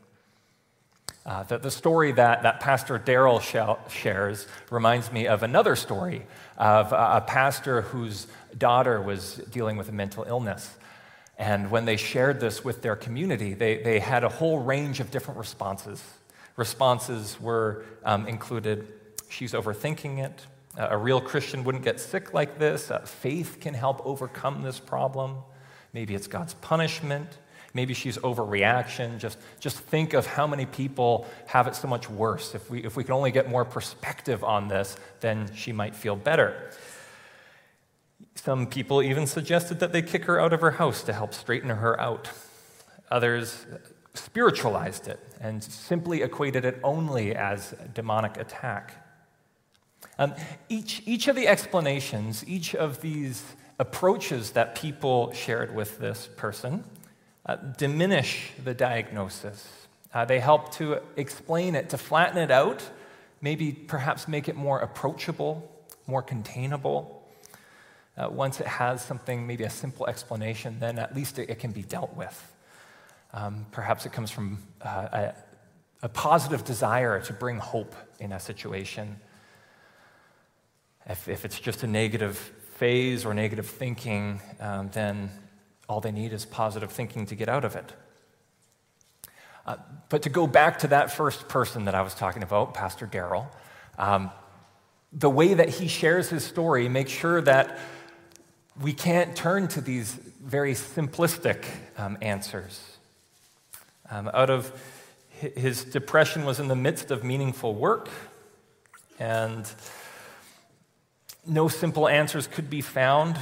Uh, 1.26 1.44
the, 1.44 1.58
the 1.58 1.72
story 1.72 2.14
that, 2.14 2.44
that 2.44 2.60
Pastor 2.60 2.98
Daryl 2.98 3.42
shares 3.90 4.48
reminds 4.70 5.12
me 5.12 5.28
of 5.28 5.44
another 5.44 5.76
story 5.76 6.26
of 6.58 6.94
a, 6.94 7.18
a 7.18 7.24
pastor 7.28 7.82
whose 7.82 8.28
daughter 8.58 9.02
was 9.02 9.36
dealing 9.52 9.76
with 9.76 9.90
a 9.90 9.92
mental 9.92 10.24
illness. 10.24 10.78
And 11.38 11.70
when 11.70 11.86
they 11.86 11.98
shared 11.98 12.40
this 12.40 12.64
with 12.64 12.82
their 12.82 12.96
community, 12.96 13.54
they, 13.54 13.84
they 13.84 14.00
had 14.00 14.24
a 14.24 14.30
whole 14.30 14.60
range 14.60 15.00
of 15.00 15.12
different 15.12 15.38
responses. 15.38 16.02
Responses 16.56 17.40
were 17.42 17.86
um, 18.06 18.26
included 18.28 18.88
she's 19.30 19.52
overthinking 19.52 20.24
it, 20.24 20.46
a 20.78 20.98
real 20.98 21.20
Christian 21.20 21.64
wouldn't 21.64 21.84
get 21.84 22.00
sick 22.00 22.34
like 22.34 22.60
this, 22.60 22.92
uh, 22.92 23.00
faith 23.00 23.58
can 23.60 23.74
help 23.74 24.06
overcome 24.06 24.62
this 24.62 24.80
problem, 24.80 25.38
maybe 25.94 26.16
it's 26.16 26.28
God's 26.28 26.54
punishment. 26.56 27.40
Maybe 27.74 27.94
she's 27.94 28.18
overreaction. 28.20 29.20
Just, 29.20 29.38
just 29.60 29.78
think 29.78 30.14
of 30.14 30.26
how 30.26 30.48
many 30.48 30.66
people 30.66 31.28
have 31.46 31.68
it 31.68 31.76
so 31.76 31.88
much 31.88 32.10
worse. 32.10 32.56
If 32.56 32.72
we, 32.72 32.84
if 32.84 32.96
we 32.96 33.04
could 33.04 33.14
only 33.14 33.30
get 33.30 33.50
more 33.50 33.66
perspective 33.66 34.44
on 34.44 34.68
this, 34.68 34.98
then 35.20 35.54
she 35.54 35.72
might 35.72 35.96
feel 35.96 36.16
better. 36.16 36.72
Some 38.34 38.66
people 38.66 39.04
even 39.04 39.28
suggested 39.28 39.80
that 39.80 39.92
they 39.92 40.02
kick 40.02 40.26
her 40.26 40.40
out 40.40 40.54
of 40.54 40.62
her 40.62 40.72
house 40.72 41.04
to 41.04 41.14
help 41.14 41.36
straighten 41.36 41.70
her 41.70 42.00
out. 42.00 42.32
Others 43.12 43.68
spiritualized 44.16 45.08
it 45.08 45.20
and 45.40 45.64
simply 45.64 46.24
equated 46.24 46.66
it 46.66 46.80
only 46.84 47.36
as 47.36 47.76
demonic 47.94 48.38
attack. 48.38 49.07
Um, 50.20 50.34
each, 50.68 51.04
each 51.06 51.28
of 51.28 51.36
the 51.36 51.48
explanations, 51.48 52.44
each 52.48 52.74
of 52.74 53.02
these 53.02 53.44
approaches 53.80 54.52
that 54.52 54.76
people 54.76 55.32
shared 55.34 55.76
with 55.76 56.00
this 56.00 56.28
person 56.36 56.84
uh, 57.46 57.56
diminish 57.78 58.52
the 58.64 58.74
diagnosis. 58.74 59.88
Uh, 60.14 60.26
they 60.26 60.40
help 60.40 60.74
to 60.74 61.00
explain 61.16 61.76
it, 61.76 61.90
to 61.90 61.98
flatten 61.98 62.38
it 62.38 62.50
out, 62.50 62.84
maybe 63.42 63.72
perhaps 63.72 64.28
make 64.28 64.50
it 64.50 64.56
more 64.56 64.80
approachable, 64.80 65.72
more 66.08 66.24
containable. 66.24 67.24
Uh, 68.18 68.28
once 68.30 68.60
it 68.60 68.68
has 68.68 69.04
something, 69.04 69.46
maybe 69.46 69.64
a 69.64 69.70
simple 69.70 70.08
explanation, 70.08 70.80
then 70.80 70.98
at 70.98 71.16
least 71.16 71.38
it, 71.38 71.50
it 71.50 71.60
can 71.60 71.72
be 71.72 71.84
dealt 71.84 72.16
with. 72.16 72.54
Um, 73.34 73.68
perhaps 73.72 74.08
it 74.08 74.12
comes 74.12 74.32
from 74.32 74.58
uh, 74.82 75.08
a, 75.12 75.36
a 76.02 76.10
positive 76.10 76.64
desire 76.64 77.22
to 77.22 77.34
bring 77.34 77.60
hope 77.60 77.94
in 78.20 78.32
a 78.32 78.40
situation. 78.40 79.20
If, 81.08 81.28
if 81.28 81.46
it's 81.46 81.60
just 81.60 81.84
a 81.84 81.88
negative 81.88 82.38
phase 82.76 83.26
or 83.26 83.34
negative 83.34 83.66
thinking, 83.66 84.42
um, 84.60 84.90
then 84.94 85.32
all 85.88 86.02
they 86.02 86.12
need 86.12 86.34
is 86.34 86.46
positive 86.46 86.92
thinking 86.92 87.26
to 87.28 87.36
get 87.36 87.50
out 87.50 87.66
of 87.66 87.76
it. 87.76 87.94
Uh, 89.66 89.78
but 90.10 90.22
to 90.22 90.30
go 90.30 90.48
back 90.48 90.80
to 90.80 90.88
that 90.88 91.12
first 91.12 91.48
person 91.48 91.86
that 91.86 91.96
I 91.96 92.02
was 92.02 92.14
talking 92.14 92.44
about, 92.44 92.74
Pastor 92.74 93.08
Daryl, 93.08 93.48
um, 93.98 94.32
the 95.12 95.30
way 95.30 95.54
that 95.54 95.70
he 95.70 95.88
shares 95.88 96.30
his 96.30 96.44
story 96.44 96.88
makes 96.90 97.12
sure 97.12 97.42
that 97.42 97.80
we 98.82 98.94
can't 98.94 99.36
turn 99.36 99.68
to 99.70 99.82
these 99.82 100.14
very 100.44 100.74
simplistic 100.74 101.66
um, 101.98 102.18
answers. 102.22 102.98
Um, 104.10 104.30
out 104.34 104.50
of 104.50 104.72
his 105.30 105.84
depression 105.84 106.46
was 106.46 106.60
in 106.60 106.68
the 106.68 106.76
midst 106.76 107.12
of 107.12 107.24
meaningful 107.24 107.76
work, 107.76 108.10
and 109.20 109.70
no 111.48 111.68
simple 111.68 112.08
answers 112.08 112.48
could 112.48 112.70
be 112.70 112.82
found. 112.82 113.38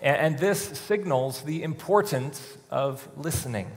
And 0.00 0.38
this 0.38 0.60
signals 0.78 1.42
the 1.42 1.62
importance 1.62 2.56
of 2.70 3.08
listening. 3.16 3.70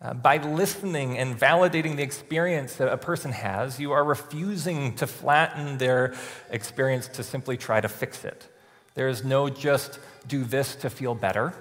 Uh, 0.00 0.12
by 0.12 0.36
listening 0.36 1.16
and 1.16 1.38
validating 1.38 1.96
the 1.96 2.02
experience 2.02 2.76
that 2.76 2.88
a 2.92 2.96
person 2.96 3.32
has, 3.32 3.80
you 3.80 3.92
are 3.92 4.04
refusing 4.04 4.94
to 4.96 5.06
flatten 5.06 5.78
their 5.78 6.14
experience 6.50 7.08
to 7.08 7.22
simply 7.22 7.56
try 7.56 7.80
to 7.80 7.88
fix 7.88 8.24
it. 8.24 8.46
There 8.94 9.08
is 9.08 9.24
no 9.24 9.48
just 9.48 9.98
do 10.28 10.44
this 10.44 10.76
to 10.76 10.90
feel 10.90 11.14
better. 11.14 11.54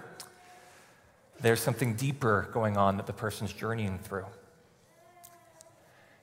There's 1.39 1.61
something 1.61 1.95
deeper 1.95 2.49
going 2.51 2.75
on 2.75 2.97
that 2.97 3.07
the 3.07 3.13
person's 3.13 3.53
journeying 3.53 3.99
through. 3.99 4.25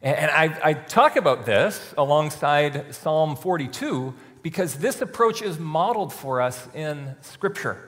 And 0.02 0.30
I, 0.30 0.58
I 0.70 0.72
talk 0.72 1.16
about 1.16 1.44
this 1.44 1.92
alongside 1.98 2.94
Psalm 2.94 3.36
42 3.36 4.14
because 4.42 4.76
this 4.76 5.00
approach 5.00 5.42
is 5.42 5.58
modeled 5.58 6.12
for 6.12 6.40
us 6.40 6.68
in 6.74 7.16
Scripture. 7.20 7.86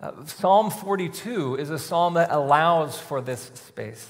Uh, 0.00 0.24
psalm 0.24 0.70
42 0.70 1.56
is 1.56 1.70
a 1.70 1.78
psalm 1.78 2.14
that 2.14 2.30
allows 2.30 2.98
for 2.98 3.20
this 3.20 3.50
space. 3.54 4.08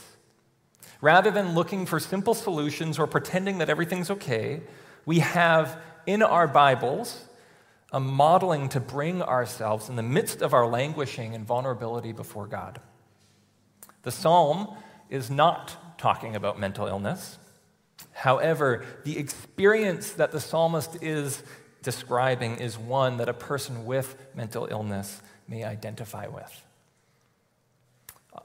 Rather 1.01 1.31
than 1.31 1.55
looking 1.55 1.87
for 1.87 2.01
simple 2.01 2.35
solutions 2.35 2.99
or 2.99 3.07
pretending 3.07 3.59
that 3.59 3.69
everything's 3.69 4.11
okay, 4.11 4.63
we 5.05 5.21
have 5.21 5.81
in 6.07 6.23
our 6.23 6.49
Bibles 6.49 7.25
a 7.93 8.01
modeling 8.01 8.69
to 8.71 8.81
bring 8.81 9.23
ourselves 9.23 9.89
in 9.89 9.97
the 9.97 10.03
midst 10.03 10.43
of 10.43 10.53
our 10.53 10.67
languishing 10.67 11.35
and 11.35 11.47
vulnerability 11.47 12.13
before 12.13 12.47
God. 12.47 12.81
The 14.03 14.11
psalm 14.11 14.75
is 15.09 15.31
not 15.31 15.99
talking 15.99 16.35
about 16.35 16.59
mental 16.59 16.87
illness. 16.87 17.39
However, 18.17 18.83
the 19.05 19.19
experience 19.19 20.13
that 20.13 20.33
the 20.33 20.41
psalmist 20.41 21.03
is 21.03 21.43
describing 21.83 22.57
is 22.57 22.79
one 22.79 23.19
that 23.19 23.29
a 23.29 23.35
person 23.35 23.85
with 23.85 24.17
mental 24.35 24.67
illness 24.71 25.21
may 25.47 25.65
identify 25.65 26.27
with. 26.27 26.65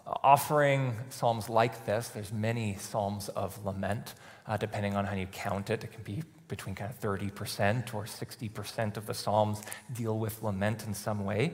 Offering 0.06 0.98
psalms 1.10 1.48
like 1.48 1.86
this, 1.86 2.10
there's 2.10 2.34
many 2.34 2.76
psalms 2.76 3.30
of 3.30 3.66
lament, 3.66 4.14
uh, 4.46 4.58
depending 4.58 4.98
on 4.98 5.06
how 5.06 5.16
you 5.16 5.26
count 5.28 5.70
it. 5.70 5.86
It 5.86 5.94
can 5.94 6.04
be 6.04 6.22
between 6.50 6.76
kind 6.76 6.92
of 6.92 7.00
30% 7.00 7.94
or 7.94 8.04
60% 8.04 8.98
of 8.98 9.06
the 9.06 9.14
psalms 9.14 9.62
deal 9.94 10.20
with 10.20 10.44
lament 10.44 10.86
in 10.86 10.94
some 10.94 11.24
way. 11.24 11.54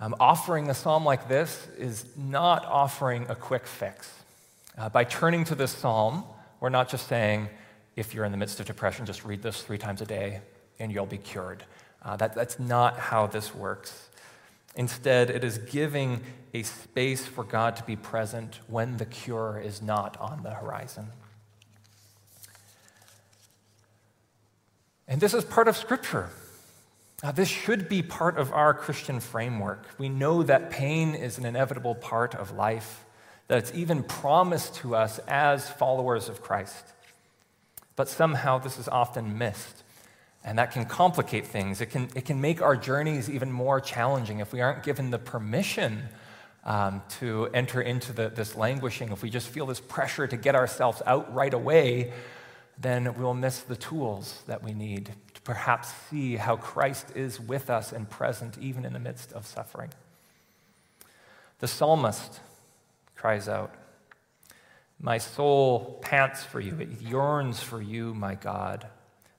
Um, 0.00 0.16
offering 0.18 0.68
a 0.68 0.74
psalm 0.74 1.04
like 1.04 1.28
this 1.28 1.64
is 1.78 2.06
not 2.16 2.64
offering 2.64 3.26
a 3.28 3.36
quick 3.36 3.68
fix. 3.68 4.12
Uh, 4.76 4.88
by 4.88 5.04
turning 5.04 5.44
to 5.44 5.54
this 5.54 5.70
psalm, 5.70 6.24
we're 6.62 6.68
not 6.68 6.88
just 6.88 7.08
saying, 7.08 7.48
if 7.96 8.14
you're 8.14 8.24
in 8.24 8.30
the 8.30 8.38
midst 8.38 8.60
of 8.60 8.66
depression, 8.66 9.04
just 9.04 9.24
read 9.24 9.42
this 9.42 9.62
three 9.62 9.78
times 9.78 10.00
a 10.00 10.06
day 10.06 10.42
and 10.78 10.92
you'll 10.92 11.06
be 11.06 11.18
cured. 11.18 11.64
Uh, 12.00 12.14
that, 12.14 12.36
that's 12.36 12.60
not 12.60 12.96
how 12.96 13.26
this 13.26 13.52
works. 13.52 14.08
Instead, 14.76 15.28
it 15.28 15.42
is 15.42 15.58
giving 15.58 16.22
a 16.54 16.62
space 16.62 17.26
for 17.26 17.42
God 17.42 17.74
to 17.76 17.82
be 17.82 17.96
present 17.96 18.60
when 18.68 18.96
the 18.98 19.04
cure 19.04 19.60
is 19.62 19.82
not 19.82 20.16
on 20.20 20.44
the 20.44 20.50
horizon. 20.50 21.08
And 25.08 25.20
this 25.20 25.34
is 25.34 25.44
part 25.44 25.66
of 25.66 25.76
Scripture. 25.76 26.30
Uh, 27.24 27.32
this 27.32 27.48
should 27.48 27.88
be 27.88 28.02
part 28.02 28.38
of 28.38 28.52
our 28.52 28.72
Christian 28.72 29.18
framework. 29.18 29.84
We 29.98 30.08
know 30.08 30.44
that 30.44 30.70
pain 30.70 31.16
is 31.16 31.38
an 31.38 31.44
inevitable 31.44 31.96
part 31.96 32.36
of 32.36 32.52
life 32.52 33.04
that 33.48 33.58
it's 33.58 33.72
even 33.74 34.02
promised 34.02 34.76
to 34.76 34.94
us 34.94 35.18
as 35.28 35.68
followers 35.68 36.28
of 36.28 36.42
Christ. 36.42 36.84
But 37.96 38.08
somehow 38.08 38.58
this 38.58 38.78
is 38.78 38.88
often 38.88 39.36
missed. 39.38 39.82
And 40.44 40.58
that 40.58 40.72
can 40.72 40.86
complicate 40.86 41.46
things. 41.46 41.80
It 41.80 41.86
can, 41.86 42.08
it 42.16 42.24
can 42.24 42.40
make 42.40 42.60
our 42.60 42.76
journeys 42.76 43.30
even 43.30 43.52
more 43.52 43.80
challenging 43.80 44.40
if 44.40 44.52
we 44.52 44.60
aren't 44.60 44.82
given 44.82 45.10
the 45.10 45.18
permission 45.18 46.08
um, 46.64 47.02
to 47.20 47.48
enter 47.52 47.80
into 47.80 48.12
the, 48.12 48.28
this 48.28 48.54
languishing, 48.54 49.10
if 49.10 49.22
we 49.22 49.30
just 49.30 49.48
feel 49.48 49.66
this 49.66 49.80
pressure 49.80 50.26
to 50.26 50.36
get 50.36 50.54
ourselves 50.54 51.02
out 51.06 51.32
right 51.34 51.52
away, 51.52 52.12
then 52.78 53.14
we'll 53.18 53.34
miss 53.34 53.60
the 53.60 53.76
tools 53.76 54.42
that 54.46 54.62
we 54.62 54.72
need 54.72 55.12
to 55.34 55.40
perhaps 55.42 55.92
see 56.10 56.36
how 56.36 56.56
Christ 56.56 57.08
is 57.14 57.40
with 57.40 57.68
us 57.68 57.92
and 57.92 58.08
present 58.08 58.58
even 58.58 58.84
in 58.84 58.92
the 58.92 58.98
midst 58.98 59.32
of 59.32 59.46
suffering. 59.46 59.90
The 61.58 61.68
psalmist 61.68 62.40
cries 63.22 63.48
out, 63.48 63.72
My 64.98 65.16
soul 65.16 66.00
pants 66.02 66.42
for 66.42 66.58
you, 66.58 66.76
it 66.80 67.00
yearns 67.00 67.62
for 67.62 67.80
you, 67.80 68.12
my 68.14 68.34
God. 68.34 68.88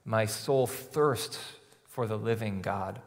My 0.06 0.26
soul 0.26 0.68
thirsts 0.68 1.38
for 1.84 2.08
the 2.08 2.18
living 2.18 2.62
God. 2.62 3.02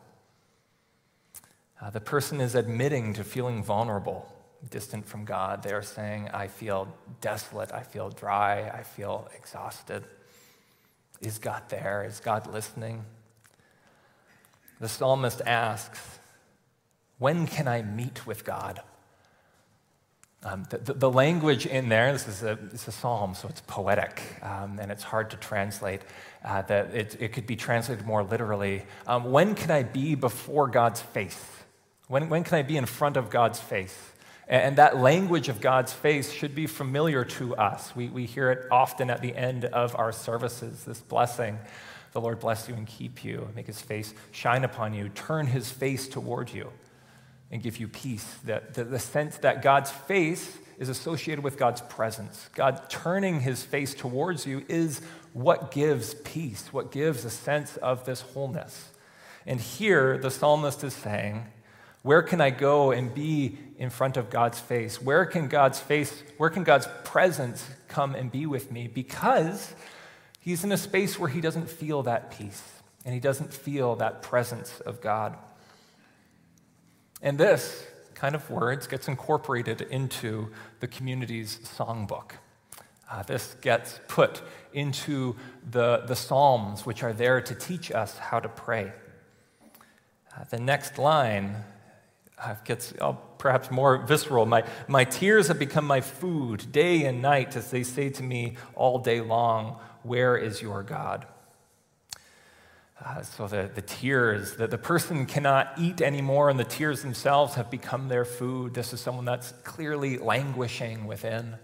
Uh, 1.80 1.88
the 1.88 2.00
person 2.00 2.42
is 2.42 2.54
admitting 2.54 3.14
to 3.14 3.24
feeling 3.24 3.62
vulnerable, 3.62 4.30
distant 4.68 5.06
from 5.06 5.24
God. 5.24 5.62
They 5.62 5.72
are 5.72 5.80
saying, 5.80 6.28
I 6.34 6.46
feel 6.46 6.94
desolate, 7.22 7.72
I 7.72 7.82
feel 7.82 8.10
dry, 8.10 8.68
I 8.68 8.82
feel 8.82 9.30
exhausted. 9.34 10.04
Is 11.22 11.38
God 11.38 11.62
there? 11.70 12.04
Is 12.06 12.20
God 12.20 12.52
listening? 12.52 13.06
The 14.78 14.90
psalmist 14.90 15.40
asks, 15.46 16.18
When 17.16 17.46
can 17.46 17.66
I 17.66 17.80
meet 17.80 18.26
with 18.26 18.44
God? 18.44 18.82
Um, 20.46 20.62
the, 20.70 20.94
the, 20.94 21.10
language 21.10 21.66
in 21.66 21.88
there, 21.88 22.12
this 22.12 22.28
is 22.28 22.44
a, 22.44 22.56
it's 22.72 22.86
a 22.86 22.92
psalm, 22.92 23.34
so 23.34 23.48
it's 23.48 23.62
poetic, 23.62 24.22
um, 24.42 24.78
and 24.80 24.92
it's 24.92 25.02
hard 25.02 25.30
to 25.30 25.36
translate. 25.36 26.02
Uh, 26.44 26.62
that 26.62 26.94
it, 26.94 27.16
it, 27.18 27.32
could 27.32 27.48
be 27.48 27.56
translated 27.56 28.06
more 28.06 28.22
literally. 28.22 28.84
Um, 29.08 29.32
when 29.32 29.56
can 29.56 29.72
I 29.72 29.82
be 29.82 30.14
before 30.14 30.68
God's 30.68 31.00
face? 31.00 31.44
When, 32.06 32.28
when 32.28 32.44
can 32.44 32.58
I 32.58 32.62
be 32.62 32.76
in 32.76 32.86
front 32.86 33.16
of 33.16 33.28
God's 33.28 33.58
face? 33.58 33.98
And, 34.46 34.62
and 34.62 34.76
that 34.76 34.98
language 34.98 35.48
of 35.48 35.60
God's 35.60 35.92
face 35.92 36.32
should 36.32 36.54
be 36.54 36.68
familiar 36.68 37.24
to 37.24 37.56
us. 37.56 37.96
We, 37.96 38.08
we 38.08 38.24
hear 38.24 38.52
it 38.52 38.68
often 38.70 39.10
at 39.10 39.22
the 39.22 39.34
end 39.34 39.64
of 39.64 39.96
our 39.96 40.12
services, 40.12 40.84
this 40.84 41.00
blessing. 41.00 41.58
The 42.12 42.20
Lord 42.20 42.38
bless 42.38 42.68
you 42.68 42.76
and 42.76 42.86
keep 42.86 43.24
you, 43.24 43.48
make 43.56 43.66
his 43.66 43.80
face 43.80 44.14
shine 44.30 44.62
upon 44.62 44.94
you, 44.94 45.08
turn 45.08 45.48
his 45.48 45.68
face 45.70 46.06
toward 46.06 46.52
you 46.52 46.70
and 47.50 47.62
give 47.62 47.78
you 47.78 47.88
peace. 47.88 48.24
The, 48.44 48.62
the, 48.72 48.84
the, 48.84 48.98
sense 48.98 49.38
that 49.38 49.62
God's 49.62 49.90
face 49.90 50.58
is 50.78 50.88
associated 50.88 51.44
with 51.44 51.56
God's 51.56 51.80
presence. 51.82 52.48
God 52.54 52.90
turning 52.90 53.40
his 53.40 53.62
face 53.62 53.94
towards 53.94 54.46
you 54.46 54.64
is 54.68 55.00
what 55.32 55.70
gives 55.70 56.14
peace, 56.14 56.72
what 56.72 56.90
gives 56.90 57.24
a 57.24 57.30
sense 57.30 57.76
of 57.78 58.04
this 58.04 58.20
wholeness. 58.20 58.90
And 59.46 59.60
here, 59.60 60.18
the 60.18 60.30
psalmist 60.30 60.82
is 60.82 60.94
saying, 60.94 61.46
Where 62.02 62.22
can 62.22 62.40
I 62.40 62.50
go 62.50 62.90
and 62.90 63.14
be 63.14 63.58
in 63.78 63.90
front 63.90 64.16
of 64.16 64.28
God's 64.28 64.58
face? 64.58 65.00
Where 65.00 65.24
can 65.24 65.48
God's 65.48 65.78
face, 65.78 66.22
where 66.36 66.50
can 66.50 66.64
God's 66.64 66.88
presence 67.04 67.68
come 67.88 68.14
and 68.14 68.30
be 68.30 68.44
with 68.44 68.72
me? 68.72 68.88
Because 68.88 69.74
he's 70.40 70.64
in 70.64 70.72
a 70.72 70.76
space 70.76 71.18
where 71.18 71.30
he 71.30 71.40
doesn't 71.40 71.70
feel 71.70 72.02
that 72.02 72.36
peace 72.36 72.62
and 73.04 73.14
he 73.14 73.20
doesn't 73.20 73.54
feel 73.54 73.94
that 73.96 74.20
presence 74.20 74.80
of 74.80 75.00
God. 75.00 75.36
And 77.22 77.38
this 77.38 77.84
kind 78.14 78.34
of 78.34 78.48
words 78.50 78.86
gets 78.86 79.08
incorporated 79.08 79.82
into 79.82 80.50
the 80.80 80.88
community's 80.88 81.58
songbook. 81.58 82.32
Uh, 83.10 83.22
this 83.22 83.54
gets 83.60 84.00
put 84.08 84.42
into 84.72 85.36
the, 85.70 85.98
the 86.06 86.16
Psalms, 86.16 86.84
which 86.84 87.02
are 87.02 87.12
there 87.12 87.40
to 87.40 87.54
teach 87.54 87.92
us 87.92 88.18
how 88.18 88.40
to 88.40 88.48
pray. 88.48 88.92
Uh, 90.36 90.44
the 90.50 90.58
next 90.58 90.98
line 90.98 91.56
uh, 92.38 92.54
gets 92.64 92.92
uh, 93.00 93.12
perhaps 93.38 93.70
more 93.70 93.98
visceral. 93.98 94.44
My, 94.44 94.64
my 94.88 95.04
tears 95.04 95.48
have 95.48 95.58
become 95.58 95.86
my 95.86 96.00
food 96.00 96.70
day 96.72 97.04
and 97.04 97.22
night 97.22 97.56
as 97.56 97.70
they 97.70 97.82
say 97.82 98.10
to 98.10 98.22
me 98.22 98.56
all 98.74 98.98
day 98.98 99.20
long, 99.20 99.78
Where 100.02 100.36
is 100.36 100.60
your 100.60 100.82
God? 100.82 101.26
Uh, 103.04 103.20
so 103.22 103.46
the, 103.46 103.70
the 103.74 103.82
tears, 103.82 104.56
that 104.56 104.70
the 104.70 104.78
person 104.78 105.26
cannot 105.26 105.72
eat 105.78 106.00
anymore, 106.00 106.48
and 106.48 106.58
the 106.58 106.64
tears 106.64 107.02
themselves 107.02 107.54
have 107.54 107.70
become 107.70 108.08
their 108.08 108.24
food. 108.24 108.72
This 108.72 108.94
is 108.94 109.00
someone 109.00 109.26
that's 109.26 109.52
clearly 109.64 110.16
languishing 110.16 111.06
within. 111.06 111.56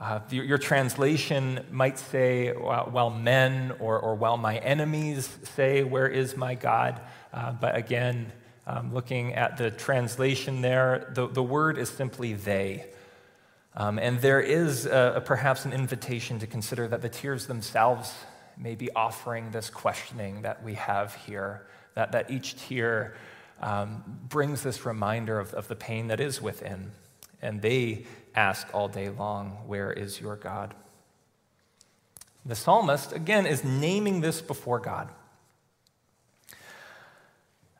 Uh, 0.00 0.18
your, 0.30 0.44
your, 0.44 0.58
translation 0.58 1.64
might 1.70 1.98
say, 1.98 2.52
while 2.52 3.10
men 3.10 3.72
or, 3.78 4.00
or 4.00 4.14
while 4.14 4.36
my 4.36 4.56
enemies 4.58 5.28
say, 5.54 5.84
Where 5.84 6.08
is 6.08 6.36
my 6.36 6.54
God? 6.54 7.00
Uh, 7.32 7.52
but 7.52 7.76
again, 7.76 8.32
um, 8.66 8.94
looking 8.94 9.34
at 9.34 9.58
the 9.58 9.70
translation 9.70 10.62
there, 10.62 11.12
the, 11.14 11.28
the 11.28 11.42
word 11.42 11.76
is 11.76 11.88
simply 11.88 12.32
they. 12.32 12.86
Um, 13.76 13.98
and 13.98 14.20
there 14.20 14.40
is 14.40 14.86
a, 14.86 15.14
a, 15.16 15.20
perhaps 15.20 15.64
an 15.64 15.72
invitation 15.72 16.38
to 16.40 16.46
consider 16.46 16.88
that 16.88 17.02
the 17.02 17.08
tears 17.08 17.46
themselves 17.46 18.12
maybe 18.60 18.90
offering 18.92 19.50
this 19.50 19.70
questioning 19.70 20.42
that 20.42 20.62
we 20.62 20.74
have 20.74 21.14
here, 21.14 21.66
that, 21.94 22.12
that 22.12 22.30
each 22.30 22.56
tear 22.56 23.14
um, 23.60 24.02
brings 24.28 24.62
this 24.62 24.84
reminder 24.84 25.38
of, 25.38 25.52
of 25.54 25.68
the 25.68 25.76
pain 25.76 26.08
that 26.08 26.20
is 26.20 26.40
within. 26.40 26.92
And 27.42 27.62
they 27.62 28.04
ask 28.34 28.68
all 28.74 28.88
day 28.88 29.08
long, 29.08 29.58
Where 29.66 29.92
is 29.92 30.20
your 30.20 30.36
God? 30.36 30.74
The 32.44 32.54
psalmist, 32.54 33.12
again, 33.12 33.46
is 33.46 33.64
naming 33.64 34.20
this 34.20 34.40
before 34.40 34.78
God. 34.78 35.10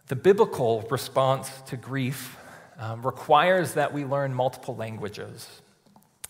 The 0.08 0.16
biblical 0.16 0.86
response 0.90 1.50
to 1.66 1.76
grief 1.76 2.36
um, 2.78 3.02
requires 3.02 3.74
that 3.74 3.92
we 3.92 4.04
learn 4.04 4.34
multiple 4.34 4.74
languages. 4.74 5.62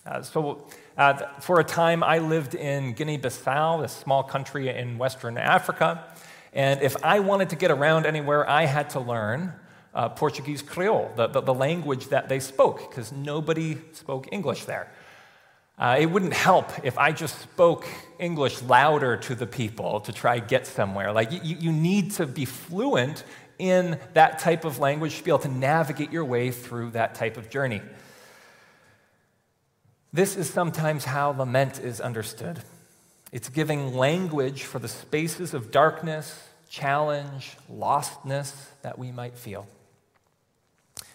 Uh, 0.06 0.22
so, 0.22 0.66
uh, 0.96 1.12
for 1.40 1.60
a 1.60 1.64
time, 1.64 2.02
I 2.02 2.20
lived 2.20 2.54
in 2.54 2.94
Guinea 2.94 3.18
Bissau, 3.18 3.84
a 3.84 3.88
small 3.88 4.22
country 4.22 4.70
in 4.70 4.96
Western 4.96 5.36
Africa. 5.36 6.04
And 6.54 6.80
if 6.80 7.04
I 7.04 7.20
wanted 7.20 7.50
to 7.50 7.56
get 7.56 7.70
around 7.70 8.06
anywhere, 8.06 8.48
I 8.48 8.64
had 8.64 8.90
to 8.90 9.00
learn 9.00 9.52
uh, 9.94 10.08
Portuguese 10.08 10.62
Creole, 10.62 11.12
the, 11.16 11.26
the, 11.26 11.42
the, 11.42 11.52
language 11.52 12.08
that 12.08 12.30
they 12.30 12.40
spoke, 12.40 12.88
because 12.88 13.12
nobody 13.12 13.76
spoke 13.92 14.28
English 14.32 14.64
there. 14.64 14.90
Uh, 15.78 15.96
it 16.00 16.06
wouldn't 16.06 16.34
help 16.34 16.70
if 16.82 16.96
I 16.96 17.12
just 17.12 17.38
spoke 17.40 17.86
English 18.18 18.62
louder 18.62 19.16
to 19.18 19.34
the 19.34 19.46
people 19.46 20.00
to 20.00 20.12
try 20.12 20.38
get 20.38 20.66
somewhere. 20.66 21.12
Like, 21.12 21.30
you, 21.30 21.40
you 21.42 21.72
need 21.72 22.12
to 22.12 22.26
be 22.26 22.46
fluent 22.46 23.24
in 23.58 23.98
that 24.14 24.38
type 24.38 24.64
of 24.64 24.78
language 24.78 25.18
to 25.18 25.24
be 25.24 25.30
able 25.30 25.40
to 25.40 25.48
navigate 25.48 26.10
your 26.10 26.24
way 26.24 26.50
through 26.50 26.92
that 26.92 27.14
type 27.14 27.36
of 27.36 27.50
journey. 27.50 27.82
This 30.12 30.36
is 30.36 30.50
sometimes 30.50 31.04
how 31.04 31.30
lament 31.30 31.78
is 31.78 32.00
understood 32.00 32.60
it's 33.32 33.48
giving 33.48 33.94
language 33.94 34.64
for 34.64 34.80
the 34.80 34.88
spaces 34.88 35.54
of 35.54 35.70
darkness, 35.70 36.48
challenge, 36.68 37.56
lostness 37.72 38.52
that 38.82 38.98
we 38.98 39.12
might 39.12 39.38
feel. 39.38 39.68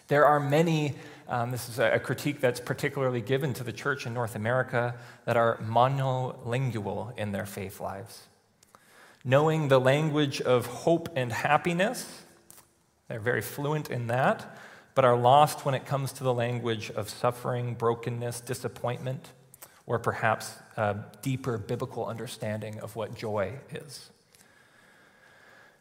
There 0.08 0.24
are 0.24 0.40
many, 0.40 0.94
um, 1.28 1.50
this 1.50 1.68
is 1.68 1.78
a 1.78 1.98
critique 1.98 2.40
that's 2.40 2.58
particularly 2.60 3.20
given 3.20 3.52
to 3.54 3.64
the 3.64 3.72
church 3.72 4.06
in 4.06 4.14
North 4.14 4.34
America, 4.34 4.94
that 5.26 5.36
are 5.36 5.58
monolingual 5.58 7.16
in 7.18 7.32
their 7.32 7.44
faith 7.44 7.80
lives. 7.80 8.22
Knowing 9.22 9.68
the 9.68 9.80
language 9.80 10.40
of 10.40 10.64
hope 10.66 11.10
and 11.16 11.32
happiness, 11.32 12.22
they're 13.08 13.20
very 13.20 13.42
fluent 13.42 13.90
in 13.90 14.06
that, 14.06 14.56
but 14.96 15.04
are 15.04 15.16
lost 15.16 15.66
when 15.66 15.74
it 15.74 15.84
comes 15.84 16.10
to 16.10 16.24
the 16.24 16.32
language 16.32 16.90
of 16.90 17.10
suffering, 17.10 17.74
brokenness, 17.74 18.40
disappointment, 18.40 19.28
or 19.86 19.98
perhaps 19.98 20.54
a 20.78 20.96
deeper 21.20 21.58
biblical 21.58 22.06
understanding 22.06 22.80
of 22.80 22.96
what 22.96 23.14
joy 23.14 23.52
is. 23.70 24.10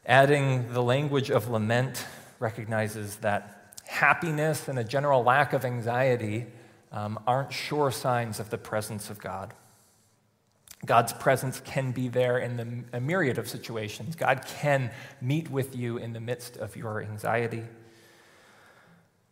Adding 0.05 0.73
the 0.73 0.83
language 0.83 1.31
of 1.31 1.47
lament 1.47 2.05
recognizes 2.39 3.15
that 3.17 3.73
happiness 3.85 4.67
and 4.67 4.77
a 4.77 4.83
general 4.83 5.23
lack 5.23 5.53
of 5.53 5.63
anxiety 5.63 6.45
um, 6.91 7.17
aren't 7.25 7.53
sure 7.53 7.91
signs 7.91 8.41
of 8.41 8.49
the 8.49 8.57
presence 8.57 9.09
of 9.09 9.17
God. 9.17 9.53
God's 10.85 11.13
presence 11.13 11.61
can 11.61 11.93
be 11.93 12.09
there 12.09 12.37
in 12.37 12.57
the, 12.57 12.97
a 12.97 12.99
myriad 12.99 13.37
of 13.37 13.47
situations. 13.47 14.17
God 14.17 14.45
can 14.45 14.91
meet 15.21 15.49
with 15.49 15.73
you 15.73 15.95
in 15.95 16.11
the 16.11 16.19
midst 16.19 16.57
of 16.57 16.75
your 16.75 17.01
anxiety. 17.01 17.63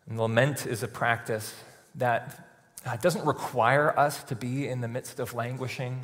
And 0.10 0.20
lament 0.20 0.66
is 0.66 0.84
a 0.84 0.88
practice 0.88 1.54
that 1.96 2.50
uh, 2.86 2.98
doesn't 2.98 3.26
require 3.26 3.98
us 3.98 4.24
to 4.26 4.36
be 4.36 4.68
in 4.68 4.82
the 4.82 4.88
midst 4.88 5.20
of 5.20 5.34
languishing. 5.34 6.02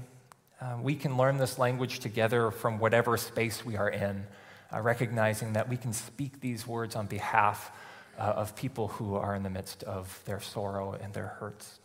Uh, 0.61 0.77
we 0.81 0.95
can 0.95 1.17
learn 1.17 1.37
this 1.37 1.59
language 1.59 1.99
together 1.99 2.51
from 2.51 2.79
whatever 2.79 3.17
space 3.17 3.65
we 3.65 3.75
are 3.75 3.89
in, 3.89 4.25
uh, 4.73 4.79
recognizing 4.81 5.53
that 5.53 5.67
we 5.67 5.77
can 5.77 5.93
speak 5.93 6.39
these 6.39 6.65
words 6.65 6.95
on 6.95 7.07
behalf 7.07 7.71
uh, 8.17 8.21
of 8.21 8.55
people 8.55 8.89
who 8.89 9.15
are 9.15 9.35
in 9.35 9.43
the 9.43 9.49
midst 9.49 9.83
of 9.83 10.21
their 10.25 10.39
sorrow 10.39 10.97
and 11.01 11.13
their 11.13 11.27
hurts. 11.39 11.79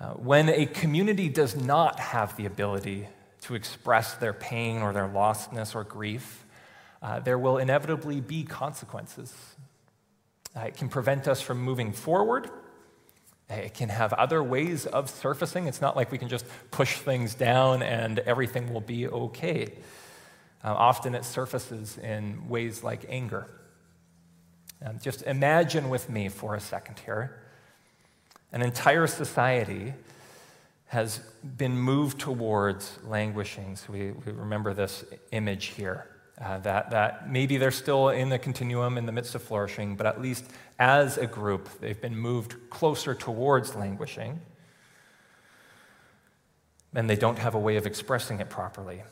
Uh, 0.00 0.10
when 0.10 0.48
a 0.48 0.66
community 0.66 1.28
does 1.28 1.56
not 1.56 2.00
have 2.00 2.36
the 2.36 2.46
ability 2.46 3.06
to 3.42 3.54
express 3.54 4.14
their 4.14 4.32
pain 4.32 4.82
or 4.82 4.92
their 4.92 5.08
lostness 5.08 5.74
or 5.74 5.84
grief, 5.84 6.44
uh, 7.02 7.20
there 7.20 7.38
will 7.38 7.58
inevitably 7.58 8.20
be 8.20 8.42
consequences 8.42 9.32
it 10.62 10.76
can 10.76 10.88
prevent 10.88 11.26
us 11.28 11.40
from 11.40 11.60
moving 11.60 11.92
forward. 11.92 12.50
It 13.50 13.74
can 13.74 13.88
have 13.88 14.12
other 14.12 14.42
ways 14.42 14.86
of 14.86 15.10
surfacing. 15.10 15.66
It's 15.66 15.80
not 15.80 15.96
like 15.96 16.10
we 16.10 16.18
can 16.18 16.28
just 16.28 16.46
push 16.70 16.98
things 16.98 17.34
down 17.34 17.82
and 17.82 18.18
everything 18.20 18.72
will 18.72 18.80
be 18.80 19.06
okay. 19.06 19.72
Uh, 20.62 20.72
often 20.72 21.14
it 21.14 21.24
surfaces 21.24 21.98
in 21.98 22.48
ways 22.48 22.82
like 22.82 23.04
anger. 23.08 23.46
Um, 24.84 24.98
just 25.02 25.22
imagine 25.22 25.90
with 25.90 26.08
me 26.08 26.28
for 26.28 26.54
a 26.54 26.60
second 26.60 26.98
here 26.98 27.40
an 28.54 28.62
entire 28.62 29.08
society 29.08 29.92
has 30.86 31.18
been 31.42 31.76
moved 31.76 32.20
towards 32.20 33.00
languishing. 33.04 33.74
So 33.74 33.92
we, 33.92 34.12
we 34.12 34.30
remember 34.30 34.72
this 34.72 35.04
image 35.32 35.66
here. 35.66 36.06
Uh, 36.40 36.58
that, 36.58 36.90
that 36.90 37.30
maybe 37.30 37.58
they're 37.58 37.70
still 37.70 38.08
in 38.08 38.28
the 38.28 38.38
continuum 38.38 38.98
in 38.98 39.06
the 39.06 39.12
midst 39.12 39.36
of 39.36 39.42
flourishing, 39.42 39.94
but 39.94 40.04
at 40.04 40.20
least 40.20 40.44
as 40.80 41.16
a 41.16 41.28
group, 41.28 41.68
they've 41.80 42.00
been 42.00 42.16
moved 42.16 42.70
closer 42.70 43.14
towards 43.14 43.76
languishing. 43.76 44.40
And 46.92 47.08
they 47.08 47.16
don't 47.16 47.38
have 47.38 47.54
a 47.54 47.58
way 47.58 47.76
of 47.76 47.86
expressing 47.86 48.40
it 48.40 48.50
properly. 48.50 49.02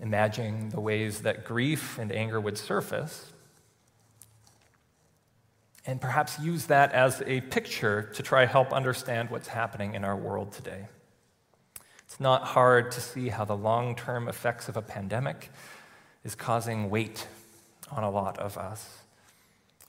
Imagining 0.00 0.70
the 0.70 0.80
ways 0.80 1.22
that 1.22 1.44
grief 1.44 1.98
and 1.98 2.10
anger 2.10 2.40
would 2.40 2.56
surface, 2.56 3.32
and 5.84 6.00
perhaps 6.00 6.38
use 6.38 6.66
that 6.66 6.92
as 6.92 7.22
a 7.26 7.40
picture 7.42 8.02
to 8.14 8.22
try 8.22 8.46
help 8.46 8.72
understand 8.72 9.30
what's 9.30 9.48
happening 9.48 9.94
in 9.94 10.04
our 10.04 10.16
world 10.16 10.52
today. 10.52 10.86
It's 12.06 12.20
not 12.20 12.44
hard 12.44 12.92
to 12.92 13.00
see 13.00 13.28
how 13.28 13.44
the 13.44 13.56
long 13.56 13.96
term 13.96 14.28
effects 14.28 14.68
of 14.68 14.76
a 14.76 14.82
pandemic 14.82 15.50
is 16.24 16.34
causing 16.34 16.90
weight 16.90 17.26
on 17.90 18.04
a 18.04 18.10
lot 18.10 18.38
of 18.38 18.56
us. 18.56 18.98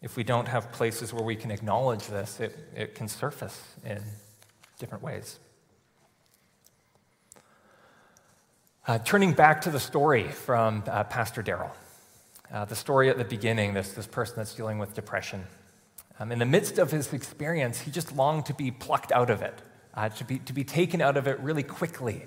If 0.01 0.17
we 0.17 0.23
don't 0.23 0.47
have 0.47 0.71
places 0.71 1.13
where 1.13 1.23
we 1.23 1.35
can 1.35 1.51
acknowledge 1.51 2.07
this, 2.07 2.39
it, 2.39 2.57
it 2.75 2.95
can 2.95 3.07
surface 3.07 3.61
in 3.85 4.01
different 4.77 5.03
ways. 5.03 5.39
Uh, 8.85 8.99
turning 8.99 9.31
back 9.31 9.61
to 9.61 9.71
the 9.71 9.79
story 9.79 10.27
from 10.27 10.83
uh, 10.87 11.05
Pastor 11.05 11.41
Daryl, 11.41 11.71
uh, 12.51 12.65
the 12.65 12.75
story 12.75 13.09
at 13.09 13.17
the 13.17 13.23
beginning, 13.23 13.73
this, 13.73 13.93
this 13.93 14.07
person 14.07 14.35
that's 14.35 14.53
dealing 14.53 14.77
with 14.77 14.93
depression. 14.93 15.45
Um, 16.19 16.33
in 16.33 16.39
the 16.39 16.45
midst 16.45 16.77
of 16.79 16.91
his 16.91 17.13
experience, 17.13 17.79
he 17.79 17.91
just 17.91 18.13
longed 18.13 18.45
to 18.47 18.53
be 18.53 18.71
plucked 18.71 19.13
out 19.13 19.29
of 19.29 19.41
it, 19.41 19.57
uh, 19.93 20.09
to, 20.09 20.25
be, 20.25 20.39
to 20.39 20.51
be 20.51 20.65
taken 20.65 20.99
out 21.01 21.15
of 21.15 21.27
it 21.27 21.39
really 21.39 21.63
quickly. 21.63 22.25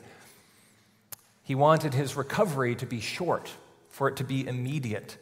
He 1.42 1.54
wanted 1.54 1.92
his 1.92 2.16
recovery 2.16 2.74
to 2.76 2.86
be 2.86 3.00
short, 3.00 3.50
for 3.96 4.08
it 4.08 4.16
to 4.16 4.24
be 4.24 4.46
immediate. 4.46 5.16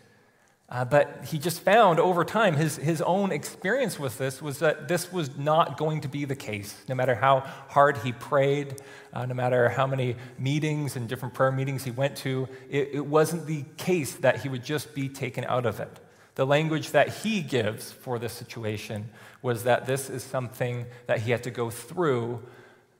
Uh, 0.69 0.85
but 0.85 1.27
he 1.27 1.39
just 1.39 1.61
found 1.61 2.01
over 2.01 2.25
time, 2.25 2.57
his, 2.57 2.75
his 2.77 3.01
own 3.03 3.31
experience 3.31 4.01
with 4.01 4.19
this 4.19 4.43
was 4.43 4.59
that 4.59 4.89
this 4.89 5.13
was 5.13 5.37
not 5.39 5.79
going 5.79 6.01
to 6.01 6.09
be 6.09 6.25
the 6.25 6.35
case. 6.35 6.75
No 6.89 6.97
matter 6.97 7.15
how 7.15 7.41
hard 7.69 7.99
he 7.99 8.11
prayed, 8.11 8.83
uh, 9.13 9.27
no 9.27 9.35
matter 9.35 9.69
how 9.69 9.87
many 9.87 10.17
meetings 10.41 10.97
and 10.97 11.09
different 11.09 11.35
prayer 11.35 11.53
meetings 11.53 11.85
he 11.85 11.93
went 11.93 12.17
to, 12.17 12.49
it, 12.69 12.91
it 12.95 13.07
wasn't 13.07 13.47
the 13.47 13.65
case 13.77 14.17
that 14.17 14.41
he 14.41 14.49
would 14.49 14.65
just 14.65 14.93
be 14.93 15.09
taken 15.09 15.45
out 15.45 15.67
of 15.67 15.79
it. 15.79 16.01
The 16.35 16.45
language 16.45 16.91
that 16.91 17.11
he 17.11 17.43
gives 17.43 17.93
for 17.93 18.19
this 18.19 18.33
situation 18.33 19.09
was 19.41 19.63
that 19.63 19.87
this 19.87 20.11
is 20.11 20.25
something 20.25 20.87
that 21.07 21.21
he 21.21 21.31
had 21.31 21.45
to 21.45 21.53
go 21.53 21.71
through, 21.71 22.43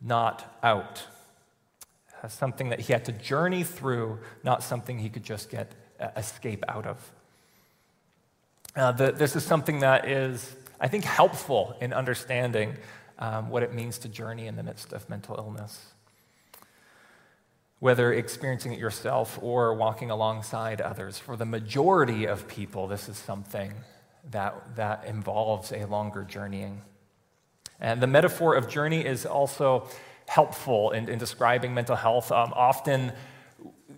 not 0.01 0.57
out. 0.63 1.03
Something 2.29 2.71
that 2.71 2.81
he 2.81 2.93
had 2.93 3.05
to 3.07 3.13
journey 3.13 3.65
through, 3.65 4.19
not 4.43 4.63
something 4.63 4.99
he 4.99 5.09
could 5.09 5.25
just 5.25 5.51
get 5.51 5.73
uh, 6.01 6.09
escape 6.17 6.65
out 6.69 6.87
of. 6.87 7.13
Uh, 8.77 8.93
the, 8.93 9.13
this 9.13 9.37
is 9.37 9.45
something 9.45 9.81
that 9.81 10.09
is, 10.09 10.55
I 10.81 10.89
think, 10.89 11.05
helpful 11.05 11.77
in 11.81 11.93
understanding 11.93 12.77
um, 13.19 13.49
what 13.51 13.63
it 13.63 13.73
means 13.73 13.99
to 13.99 14.09
journey 14.09 14.47
in 14.47 14.57
the 14.57 14.63
midst 14.63 14.93
of 14.93 15.09
mental 15.09 15.37
illness 15.37 15.95
whether 17.85 18.15
experiencing 18.15 18.73
it 18.73 18.79
yourself 18.79 19.39
or 19.43 19.75
walking 19.75 20.11
alongside 20.11 20.81
others. 20.81 21.19
For 21.19 21.37
the 21.37 21.45
majority 21.45 22.25
of 22.25 22.49
people, 22.49 22.87
this 22.87 23.11
is 23.11 23.19
something 23.19 23.75
that, 24.31 24.77
that 24.77 25.05
involves 25.05 25.71
a 25.71 25.85
longer 25.85 26.25
journeying. 26.25 26.81
And 27.79 28.01
the 28.01 28.07
metaphor 28.07 28.55
of 28.55 28.71
journey 28.71 29.05
is 29.05 29.27
also 29.27 29.87
helpful 30.27 30.91
in, 30.91 31.09
in 31.09 31.19
describing 31.19 31.75
mental 31.75 31.97
health. 31.97 32.33
Um, 32.33 32.53
often 32.55 33.13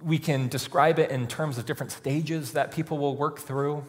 we 0.03 0.19
can 0.19 0.49
describe 0.49 0.99
it 0.99 1.11
in 1.11 1.27
terms 1.27 1.59
of 1.59 1.67
different 1.67 1.93
stages 1.93 2.53
that 2.53 2.71
people 2.71 2.99
will 2.99 3.17
work 3.17 3.39
through. 3.39 3.85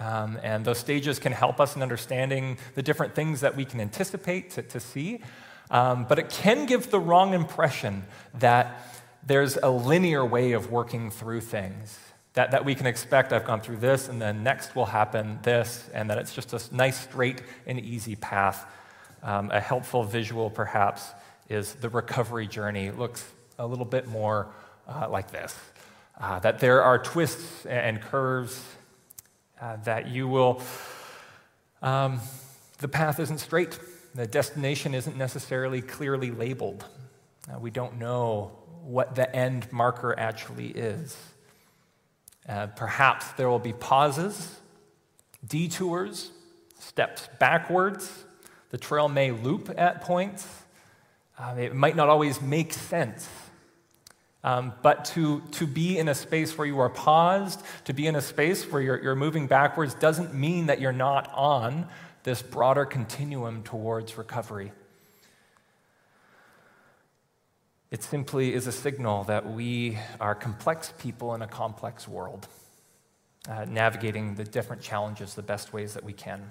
Um, 0.00 0.38
and 0.42 0.64
those 0.64 0.78
stages 0.78 1.18
can 1.18 1.32
help 1.32 1.60
us 1.60 1.74
in 1.74 1.82
understanding 1.82 2.58
the 2.74 2.82
different 2.82 3.14
things 3.14 3.40
that 3.40 3.56
we 3.56 3.64
can 3.64 3.80
anticipate 3.80 4.50
to, 4.50 4.62
to 4.62 4.78
see. 4.78 5.20
Um, 5.70 6.06
but 6.08 6.18
it 6.18 6.28
can 6.30 6.66
give 6.66 6.90
the 6.90 7.00
wrong 7.00 7.34
impression 7.34 8.04
that 8.38 8.80
there's 9.26 9.56
a 9.56 9.68
linear 9.68 10.24
way 10.24 10.52
of 10.52 10.70
working 10.70 11.10
through 11.10 11.40
things. 11.40 11.98
That, 12.34 12.52
that 12.52 12.64
we 12.64 12.74
can 12.74 12.86
expect, 12.86 13.32
I've 13.32 13.44
gone 13.44 13.60
through 13.60 13.78
this, 13.78 14.08
and 14.08 14.22
then 14.22 14.44
next 14.44 14.76
will 14.76 14.86
happen 14.86 15.40
this, 15.42 15.90
and 15.92 16.08
that 16.08 16.18
it's 16.18 16.32
just 16.32 16.52
a 16.52 16.74
nice, 16.74 17.00
straight, 17.00 17.42
and 17.66 17.80
easy 17.80 18.14
path. 18.14 18.64
Um, 19.22 19.50
a 19.50 19.60
helpful 19.60 20.04
visual, 20.04 20.48
perhaps, 20.48 21.10
is 21.48 21.74
the 21.74 21.88
recovery 21.88 22.46
journey 22.46 22.90
looks 22.90 23.24
a 23.58 23.66
little 23.66 23.84
bit 23.84 24.06
more 24.06 24.48
uh, 24.86 25.08
like 25.08 25.30
this 25.30 25.54
uh, 26.20 26.38
that 26.40 26.58
there 26.58 26.82
are 26.82 26.98
twists 26.98 27.64
and 27.66 28.00
curves, 28.00 28.60
uh, 29.60 29.76
that 29.84 30.08
you 30.08 30.26
will, 30.26 30.62
um, 31.82 32.20
the 32.78 32.88
path 32.88 33.20
isn't 33.20 33.38
straight, 33.38 33.78
the 34.14 34.26
destination 34.26 34.94
isn't 34.94 35.16
necessarily 35.16 35.80
clearly 35.80 36.30
labeled. 36.30 36.84
Uh, 37.48 37.58
we 37.58 37.70
don't 37.70 37.98
know 37.98 38.50
what 38.82 39.14
the 39.14 39.34
end 39.34 39.70
marker 39.72 40.18
actually 40.18 40.68
is. 40.68 41.16
Uh, 42.48 42.66
perhaps 42.68 43.30
there 43.32 43.48
will 43.48 43.58
be 43.58 43.72
pauses, 43.72 44.58
detours, 45.46 46.32
steps 46.78 47.28
backwards. 47.38 48.24
The 48.70 48.78
trail 48.78 49.08
may 49.08 49.30
loop 49.30 49.72
at 49.76 50.00
points. 50.00 50.46
Uh, 51.38 51.54
it 51.58 51.74
might 51.74 51.94
not 51.94 52.08
always 52.08 52.42
make 52.42 52.72
sense. 52.72 53.28
Um, 54.44 54.72
but 54.82 55.04
to, 55.06 55.40
to 55.52 55.66
be 55.66 55.98
in 55.98 56.08
a 56.08 56.14
space 56.14 56.56
where 56.56 56.66
you 56.66 56.78
are 56.78 56.88
paused, 56.88 57.62
to 57.84 57.92
be 57.92 58.06
in 58.06 58.16
a 58.16 58.20
space 58.20 58.64
where 58.70 58.80
you're, 58.80 59.02
you're 59.02 59.16
moving 59.16 59.46
backwards, 59.46 59.94
doesn't 59.94 60.34
mean 60.34 60.66
that 60.66 60.80
you're 60.80 60.92
not 60.92 61.30
on 61.34 61.86
this 62.22 62.42
broader 62.42 62.84
continuum 62.84 63.62
towards 63.62 64.16
recovery. 64.16 64.72
It 67.90 68.02
simply 68.02 68.52
is 68.52 68.66
a 68.66 68.72
signal 68.72 69.24
that 69.24 69.50
we 69.50 69.98
are 70.20 70.34
complex 70.34 70.92
people 70.98 71.34
in 71.34 71.42
a 71.42 71.48
complex 71.48 72.06
world, 72.06 72.46
uh, 73.48 73.64
navigating 73.64 74.34
the 74.34 74.44
different 74.44 74.82
challenges 74.82 75.34
the 75.34 75.42
best 75.42 75.72
ways 75.72 75.94
that 75.94 76.04
we 76.04 76.12
can. 76.12 76.50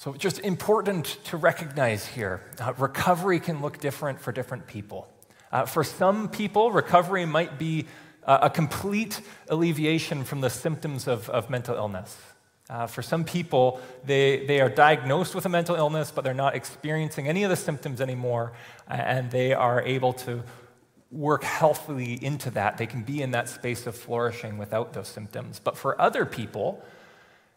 So, 0.00 0.14
just 0.14 0.38
important 0.38 1.18
to 1.24 1.36
recognize 1.36 2.06
here 2.06 2.40
uh, 2.58 2.72
recovery 2.78 3.38
can 3.38 3.60
look 3.60 3.80
different 3.80 4.18
for 4.18 4.32
different 4.32 4.66
people. 4.66 5.06
Uh, 5.52 5.66
for 5.66 5.84
some 5.84 6.30
people, 6.30 6.72
recovery 6.72 7.26
might 7.26 7.58
be 7.58 7.84
uh, 8.24 8.38
a 8.40 8.48
complete 8.48 9.20
alleviation 9.50 10.24
from 10.24 10.40
the 10.40 10.48
symptoms 10.48 11.06
of, 11.06 11.28
of 11.28 11.50
mental 11.50 11.76
illness. 11.76 12.16
Uh, 12.70 12.86
for 12.86 13.02
some 13.02 13.24
people, 13.24 13.78
they, 14.02 14.46
they 14.46 14.62
are 14.62 14.70
diagnosed 14.70 15.34
with 15.34 15.44
a 15.44 15.50
mental 15.50 15.76
illness, 15.76 16.10
but 16.10 16.24
they're 16.24 16.32
not 16.32 16.54
experiencing 16.54 17.28
any 17.28 17.44
of 17.44 17.50
the 17.50 17.56
symptoms 17.56 18.00
anymore, 18.00 18.52
and 18.88 19.30
they 19.30 19.52
are 19.52 19.82
able 19.82 20.14
to 20.14 20.42
work 21.12 21.44
healthily 21.44 22.14
into 22.24 22.48
that. 22.52 22.78
They 22.78 22.86
can 22.86 23.02
be 23.02 23.20
in 23.20 23.32
that 23.32 23.50
space 23.50 23.86
of 23.86 23.94
flourishing 23.94 24.56
without 24.56 24.94
those 24.94 25.08
symptoms. 25.08 25.60
But 25.62 25.76
for 25.76 26.00
other 26.00 26.24
people, 26.24 26.82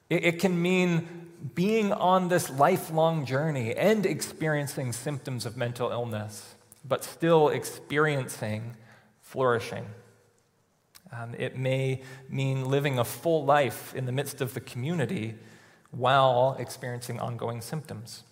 it, 0.09 0.25
it 0.25 0.39
can 0.39 0.61
mean 0.61 1.29
being 1.55 1.91
on 1.91 2.29
this 2.29 2.49
lifelong 2.49 3.25
journey 3.25 3.75
and 3.75 4.05
experiencing 4.05 4.93
symptoms 4.93 5.45
of 5.45 5.57
mental 5.57 5.91
illness, 5.91 6.55
but 6.85 7.03
still 7.03 7.49
experiencing 7.49 8.75
flourishing. 9.21 9.85
Um, 11.11 11.35
it 11.37 11.57
may 11.57 12.01
mean 12.29 12.65
living 12.65 12.97
a 12.97 13.03
full 13.03 13.45
life 13.45 13.93
in 13.93 14.05
the 14.05 14.11
midst 14.11 14.41
of 14.41 14.53
the 14.53 14.61
community 14.61 15.35
while 15.91 16.55
experiencing 16.59 17.19
ongoing 17.19 17.61
symptoms. 17.61 18.23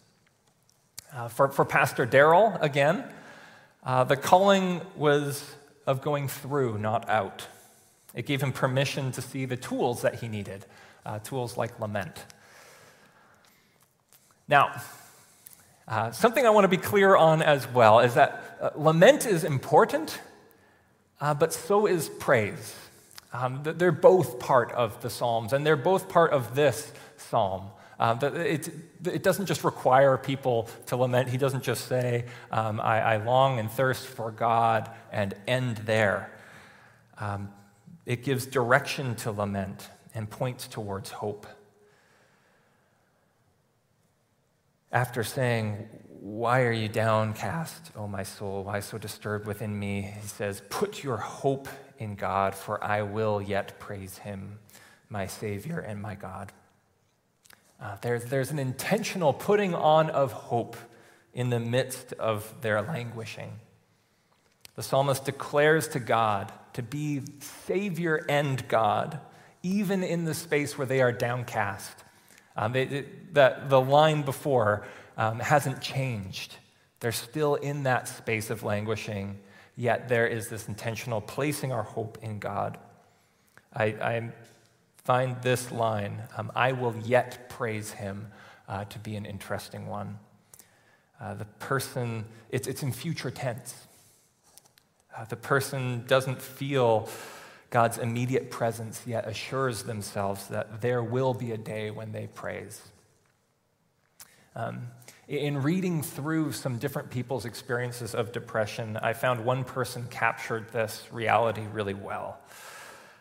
Uh, 1.14 1.28
for, 1.28 1.50
for 1.50 1.66
Pastor 1.66 2.08
Daryl, 2.08 2.60
again, 2.62 3.04
uh, 3.84 4.04
the 4.04 4.16
calling 4.16 4.82
was 4.96 5.44
of 5.86 6.02
going 6.02 6.28
through, 6.28 6.78
not 6.78 7.10
out. 7.10 7.48
It 8.14 8.26
gave 8.26 8.42
him 8.42 8.52
permission 8.52 9.12
to 9.14 9.22
see 9.22 9.46
the 9.46 9.58
tools 9.58 10.02
that 10.02 10.16
he 10.16 10.28
needed, 10.28 10.66
uh, 11.06 11.20
tools 11.20 11.58
like 11.58 11.80
lament. 11.80 12.26
Now, 14.52 14.82
uh, 15.88 16.12
something 16.12 16.46
I 16.46 16.50
want 16.50 16.66
to 16.66 16.68
be 16.68 16.76
clear 16.76 17.16
on 17.16 17.42
as 17.42 17.66
well 17.72 18.02
is 18.02 18.16
that 18.16 18.58
uh, 18.60 18.72
lament 18.76 19.26
is 19.26 19.46
important, 19.46 20.20
uh, 21.22 21.34
but 21.34 21.54
so 21.54 21.88
is 21.88 22.10
praise. 22.10 22.76
Um, 23.32 23.62
they're 23.64 23.94
both 23.94 24.40
part 24.40 24.74
of 24.74 25.02
the 25.02 25.10
Psalms, 25.10 25.54
and 25.54 25.66
they're 25.66 25.78
both 25.78 26.10
part 26.10 26.34
of 26.34 26.54
this 26.54 26.92
psalm. 27.16 27.68
Um, 27.98 28.20
it, 28.22 28.70
it, 29.06 29.24
doesn't 29.24 29.46
just 29.46 29.64
require 29.64 30.18
people 30.18 30.68
to 30.88 30.98
lament. 30.98 31.30
He 31.30 31.38
doesn't 31.38 31.64
just 31.64 31.88
say, 31.88 32.26
um, 32.52 32.82
I, 32.82 33.00
I, 33.00 33.18
long 33.24 33.58
and 33.58 33.72
thirst 33.72 34.06
for 34.06 34.32
God 34.32 34.92
and 35.14 35.34
end 35.48 35.78
there. 35.86 36.30
Um, 37.20 37.54
it 38.06 38.26
gives 38.26 38.48
direction 38.48 39.16
to 39.18 39.32
lament 39.32 39.88
and 40.14 40.30
points 40.30 40.68
towards 40.68 41.10
hope. 41.10 41.48
After 44.92 45.24
saying, 45.24 45.88
Why 46.20 46.64
are 46.64 46.72
you 46.72 46.90
downcast, 46.90 47.92
O 47.96 48.08
my 48.08 48.24
soul? 48.24 48.64
Why 48.64 48.82
so 48.82 48.98
disturbed 48.98 49.46
within 49.46 49.78
me? 49.78 50.14
He 50.22 50.28
says, 50.28 50.62
Put 50.70 51.04
your 51.04 51.18
hope 51.18 51.68
in 51.98 52.16
God, 52.16 52.56
for 52.56 52.84
I 52.84 53.04
will 53.04 53.42
yet 53.42 53.80
praise 53.80 54.18
him, 54.18 54.60
my 55.10 55.28
Savior 55.28 55.80
and 55.80 56.02
my 56.02 56.16
God. 56.16 56.52
Uh, 57.82 57.96
there's, 58.02 58.26
there's 58.26 58.52
an 58.52 58.60
intentional 58.60 59.34
putting 59.34 59.74
on 59.74 60.10
of 60.10 60.32
hope 60.32 60.76
in 61.34 61.50
the 61.50 61.60
midst 61.60 62.14
of 62.14 62.54
their 62.62 62.82
languishing. 62.82 63.60
The 64.76 64.84
psalmist 64.84 65.26
declares 65.26 65.88
to 65.90 66.00
God 66.00 66.52
to 66.74 66.84
be 66.84 67.22
Savior 67.40 68.26
and 68.30 68.68
God, 68.68 69.20
even 69.64 70.04
in 70.04 70.26
the 70.26 70.34
space 70.34 70.78
where 70.78 70.88
they 70.88 71.02
are 71.02 71.12
downcast. 71.12 72.04
Um, 72.56 72.76
it, 72.76 72.92
it, 72.92 73.34
the, 73.34 73.58
the 73.68 73.80
line 73.80 74.24
before 74.24 74.86
um, 75.18 75.40
hasn't 75.40 75.82
changed. 75.82 76.56
They're 77.00 77.12
still 77.12 77.56
in 77.56 77.84
that 77.84 78.08
space 78.08 78.50
of 78.50 78.64
languishing, 78.64 79.40
yet 79.76 80.08
there 80.08 80.28
is 80.28 80.50
this 80.50 80.68
intentional 80.68 81.22
placing 81.22 81.72
our 81.72 81.84
hope 81.84 82.18
in 82.22 82.40
God. 82.40 82.78
I, 83.74 83.86
I 83.86 84.32
find 85.04 85.42
this 85.42 85.72
line, 85.72 86.22
um, 86.38 86.52
I 86.56 86.74
will 86.74 86.96
yet 87.04 87.50
praise 87.50 87.92
him, 87.92 88.28
uh, 88.68 88.86
to 88.86 89.00
be 89.00 89.16
an 89.16 89.26
interesting 89.26 89.88
one. 89.88 90.20
Uh, 91.20 91.34
the 91.34 91.46
person, 91.46 92.26
it's, 92.50 92.68
it's 92.68 92.84
in 92.84 92.92
future 92.92 93.32
tense. 93.32 93.76
Uh, 95.16 95.26
the 95.26 95.36
person 95.36 96.04
doesn't 96.08 96.42
feel 96.42 97.10
God's 97.72 97.98
immediate 97.98 98.52
presence, 98.52 99.02
yet 99.08 99.28
assures 99.28 99.84
themselves 99.84 100.48
that 100.50 100.82
there 100.82 101.02
will 101.02 101.34
be 101.34 101.54
a 101.54 101.58
day 101.58 101.90
when 101.90 102.12
they 102.12 102.28
praise. 102.28 102.82
Um, 104.56 104.88
in 105.30 105.64
reading 105.64 106.04
through 106.04 106.52
some 106.52 106.78
different 106.78 107.10
people's 107.10 107.46
experiences 107.46 108.14
of 108.14 108.34
depression, 108.34 108.98
I 108.98 109.14
found 109.14 109.46
one 109.46 109.64
person 109.64 110.06
captured 110.12 110.70
this 110.74 111.08
reality 111.12 111.64
really 111.72 111.94
well. 111.94 112.38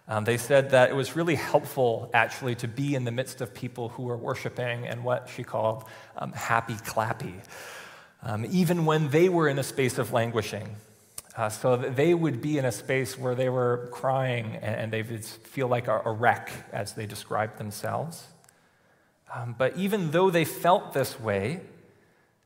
Um, 0.08 0.24
they 0.24 0.36
said 0.36 0.70
that 0.70 0.90
it 0.90 0.96
was 0.96 1.14
really 1.14 1.36
helpful, 1.36 2.10
actually, 2.12 2.56
to 2.56 2.66
be 2.66 2.96
in 2.96 3.04
the 3.04 3.12
midst 3.12 3.40
of 3.40 3.54
people 3.54 3.90
who 3.90 4.02
were 4.02 4.16
worshiping 4.16 4.88
and 4.88 5.04
what 5.04 5.30
she 5.32 5.44
called 5.44 5.84
um, 6.16 6.32
happy 6.32 6.74
clappy, 6.74 7.34
um, 8.24 8.44
even 8.50 8.84
when 8.84 9.10
they 9.10 9.28
were 9.28 9.48
in 9.48 9.60
a 9.60 9.62
space 9.62 9.98
of 9.98 10.12
languishing. 10.12 10.74
Uh, 11.36 11.48
so 11.48 11.76
they 11.76 12.12
would 12.12 12.40
be 12.40 12.58
in 12.58 12.64
a 12.64 12.72
space 12.72 13.16
where 13.16 13.34
they 13.34 13.48
were 13.48 13.88
crying 13.92 14.56
and, 14.56 14.74
and 14.74 14.92
they 14.92 15.02
would 15.02 15.24
feel 15.24 15.68
like 15.68 15.86
a, 15.86 16.02
a, 16.04 16.10
wreck, 16.10 16.50
as 16.72 16.94
they 16.94 17.06
described 17.06 17.56
themselves. 17.58 18.26
Um, 19.32 19.54
but 19.56 19.76
even 19.76 20.10
though 20.10 20.30
they 20.30 20.44
felt 20.44 20.92
this 20.92 21.20
way, 21.20 21.60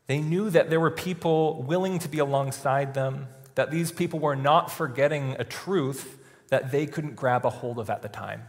they 0.07 0.21
knew 0.21 0.51
that 0.51 0.69
there 0.69 0.81
were 0.81 0.91
people 0.91 1.63
willing 1.63 1.99
to 2.01 2.09
be 2.09 2.19
alongside 2.19 2.93
them, 2.93 3.29
that 3.55 3.71
these 3.71 3.91
people 3.91 4.19
were 4.19 4.37
not 4.37 4.71
forgetting 4.71 5.37
a 5.39 5.45
truth 5.45 6.19
that 6.49 6.71
they 6.71 6.85
couldn't 6.85 7.17
grab 7.17 7.47
a 7.47 7.51
hold 7.51 7.79
of 7.79 7.89
at 7.89 8.03
the 8.03 8.09
time. 8.09 8.43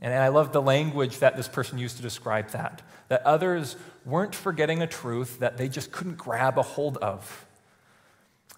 And 0.00 0.12
I 0.12 0.28
love 0.28 0.52
the 0.52 0.60
language 0.60 1.20
that 1.20 1.36
this 1.36 1.46
person 1.46 1.78
used 1.78 1.96
to 1.96 2.02
describe 2.02 2.50
that, 2.50 2.82
that 3.08 3.24
others 3.24 3.76
weren't 4.04 4.34
forgetting 4.34 4.82
a 4.82 4.86
truth 4.86 5.38
that 5.38 5.56
they 5.56 5.68
just 5.68 5.92
couldn't 5.92 6.18
grab 6.18 6.58
a 6.58 6.62
hold 6.62 6.96
of. 6.98 7.43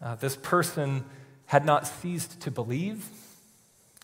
Uh, 0.01 0.15
this 0.17 0.37
person 0.37 1.05
had 1.47 1.65
not 1.65 1.87
ceased 1.87 2.41
to 2.41 2.51
believe. 2.51 3.09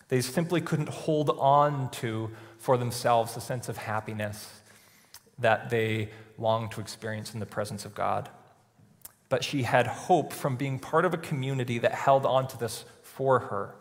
They 0.09 0.21
simply 0.21 0.61
couldn't 0.61 0.89
hold 0.89 1.31
on 1.39 1.91
to 1.93 2.31
for 2.59 2.77
themselves 2.77 3.35
the 3.35 3.41
sense 3.41 3.69
of 3.69 3.77
happiness 3.77 4.61
that 5.39 5.71
they 5.71 6.11
longed 6.39 6.71
to 6.73 6.81
experience 6.81 7.35
in 7.35 7.41
the 7.41 7.47
presence 7.47 7.85
of 7.85 7.95
God. 7.95 8.29
But 9.29 9.43
she 9.43 9.63
had 9.63 9.87
hope 9.87 10.33
from 10.33 10.57
being 10.57 10.79
part 10.79 11.05
of 11.05 11.15
a 11.15 11.19
community 11.19 11.79
that 11.79 11.93
held 11.93 12.27
on 12.27 12.47
to 12.49 12.59
this 12.59 12.85
for 13.03 13.41
her 13.41 13.75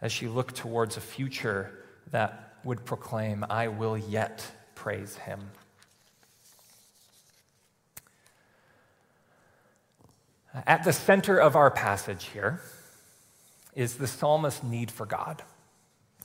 as 0.00 0.12
she 0.12 0.26
looked 0.26 0.56
towards 0.56 0.96
a 0.96 1.00
future 1.00 1.84
that 2.10 2.54
would 2.64 2.84
proclaim, 2.84 3.44
I 3.48 3.68
will 3.68 3.96
yet 3.96 4.46
praise 4.74 5.16
him. 5.16 5.40
At 10.66 10.84
the 10.84 10.92
center 10.92 11.38
of 11.38 11.56
our 11.56 11.70
passage 11.70 12.26
here 12.26 12.60
is 13.74 13.96
the 13.96 14.06
psalmist's 14.06 14.62
need 14.62 14.90
for 14.90 15.04
God. 15.04 15.42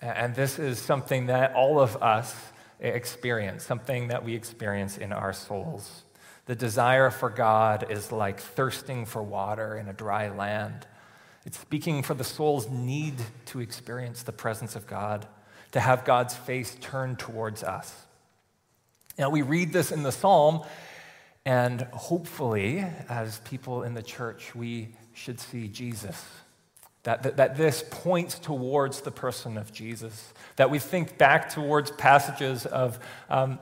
And 0.02 0.36
this 0.36 0.60
is 0.60 0.80
something 0.80 1.26
that 1.28 1.54
all 1.54 1.80
of 1.80 2.02
us 2.02 2.36
experience, 2.80 3.64
something 3.64 4.10
that 4.10 4.24
we 4.24 4.36
experience 4.36 4.98
in 4.98 5.12
our 5.12 5.34
souls. 5.34 6.04
The 6.46 6.56
desire 6.56 7.10
for 7.10 7.30
God 7.30 7.92
is 7.92 8.12
like 8.12 8.40
thirsting 8.40 9.06
for 9.06 9.22
water 9.22 9.78
in 9.78 9.88
a 9.88 9.94
dry 9.94 10.30
land. 10.30 10.88
It's 11.46 11.60
speaking 11.60 12.04
for 12.04 12.14
the 12.14 12.24
soul's 12.24 12.70
need 12.70 13.16
to 13.48 13.60
experience 13.60 14.24
the 14.24 14.32
presence 14.32 14.76
of 14.76 14.88
God, 14.88 15.28
to 15.72 15.80
have 15.80 16.06
God's 16.06 16.36
face 16.36 16.78
turned 16.80 17.20
towards 17.20 17.64
us. 17.64 18.06
Now, 19.18 19.30
we 19.30 19.42
read 19.42 19.74
this 19.74 19.92
in 19.92 20.04
the 20.04 20.12
psalm, 20.12 20.62
and 21.50 21.82
hopefully, 21.94 22.86
as 23.10 23.40
people 23.40 23.82
in 23.82 23.96
the 23.96 24.04
church, 24.04 24.54
we 24.54 24.90
should 25.14 25.40
see 25.40 25.68
Jesus. 25.68 26.24
That, 27.02 27.24
that, 27.24 27.38
that, 27.38 27.58
this 27.58 27.84
points 27.90 28.38
towards 28.38 29.02
the 29.02 29.10
person 29.10 29.58
of 29.58 29.74
Jesus. 29.74 30.32
That 30.58 30.70
we 30.70 30.78
think 30.78 31.18
back 31.18 31.50
towards 31.50 31.90
passages 31.90 32.68
of 32.68 33.00
um, 33.32 33.58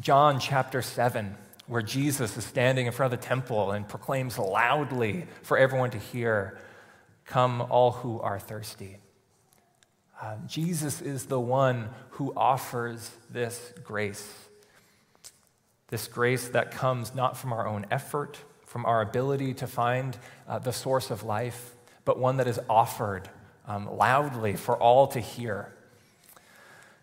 John 0.00 0.40
chapter 0.40 0.82
7, 0.82 1.36
where 1.68 1.80
Jesus 1.80 2.36
is 2.36 2.44
standing 2.44 2.86
in 2.86 2.92
front 2.92 3.14
of 3.14 3.20
the 3.20 3.24
temple 3.24 3.70
and 3.70 3.86
proclaims 3.86 4.36
loudly 4.36 5.26
for 5.44 5.56
everyone 5.56 5.90
to 5.90 5.98
hear 5.98 6.58
Come, 7.24 7.60
all 7.70 7.92
who 7.92 8.20
are 8.20 8.40
thirsty. 8.40 8.96
Uh, 10.20 10.38
Jesus 10.48 11.00
is 11.00 11.26
the 11.26 11.38
one 11.38 11.88
who 12.10 12.32
offers 12.36 13.12
this 13.30 13.72
grace. 13.84 14.45
This 15.88 16.08
grace 16.08 16.48
that 16.48 16.70
comes 16.72 17.14
not 17.14 17.36
from 17.36 17.52
our 17.52 17.66
own 17.66 17.86
effort, 17.90 18.38
from 18.64 18.84
our 18.84 19.00
ability 19.02 19.54
to 19.54 19.66
find 19.66 20.16
uh, 20.48 20.58
the 20.58 20.72
source 20.72 21.10
of 21.10 21.22
life, 21.22 21.74
but 22.04 22.18
one 22.18 22.38
that 22.38 22.46
is 22.46 22.60
offered 22.68 23.28
um, 23.66 23.96
loudly 23.96 24.56
for 24.56 24.76
all 24.76 25.06
to 25.08 25.20
hear. 25.20 25.72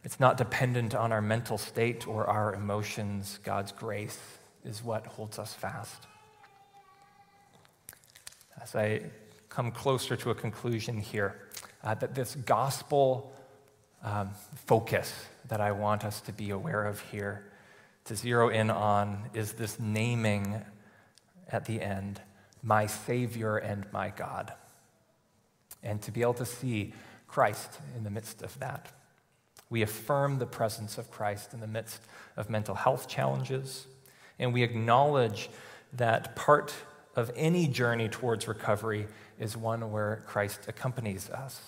It's 0.03 0.19
not 0.19 0.37
dependent 0.37 0.93
on 0.93 1.11
our 1.11 1.21
mental 1.21 1.57
state 1.57 2.07
or 2.07 2.27
our 2.27 2.53
emotions. 2.53 3.39
God's 3.43 3.71
grace 3.71 4.19
is 4.65 4.83
what 4.83 5.05
holds 5.07 5.39
us 5.39 5.53
fast. 5.53 6.07
As 8.61 8.75
I 8.75 9.03
come 9.53 9.71
closer 9.71 10.15
to 10.15 10.31
a 10.31 10.35
conclusion 10.35 10.97
here. 10.97 11.35
Uh, 11.83 11.93
that 11.93 12.15
this 12.15 12.33
gospel 12.35 13.31
um, 14.03 14.31
focus 14.65 15.13
that 15.47 15.61
I 15.61 15.71
want 15.71 16.03
us 16.03 16.21
to 16.21 16.33
be 16.33 16.49
aware 16.49 16.83
of 16.85 16.99
here, 17.11 17.45
to 18.05 18.15
zero 18.15 18.49
in 18.49 18.69
on, 18.69 19.29
is 19.33 19.53
this 19.53 19.79
naming 19.79 20.61
at 21.49 21.65
the 21.65 21.81
end, 21.81 22.21
my 22.61 22.85
Savior 22.85 23.57
and 23.57 23.85
my 23.91 24.09
God. 24.09 24.53
And 25.81 26.01
to 26.01 26.11
be 26.11 26.21
able 26.21 26.33
to 26.35 26.45
see 26.45 26.93
Christ 27.27 27.79
in 27.97 28.03
the 28.03 28.09
midst 28.09 28.41
of 28.41 28.57
that. 28.59 28.91
We 29.69 29.81
affirm 29.81 30.37
the 30.37 30.45
presence 30.45 30.97
of 30.97 31.09
Christ 31.09 31.53
in 31.53 31.59
the 31.59 31.67
midst 31.67 31.99
of 32.37 32.49
mental 32.49 32.75
health 32.75 33.07
challenges, 33.07 33.87
and 34.37 34.53
we 34.53 34.61
acknowledge 34.61 35.49
that 35.93 36.35
part 36.35 36.73
of 37.15 37.31
any 37.35 37.67
journey 37.67 38.09
towards 38.09 38.47
recovery 38.47 39.07
is 39.39 39.57
one 39.57 39.91
where 39.91 40.23
Christ 40.27 40.61
accompanies 40.67 41.29
us. 41.29 41.59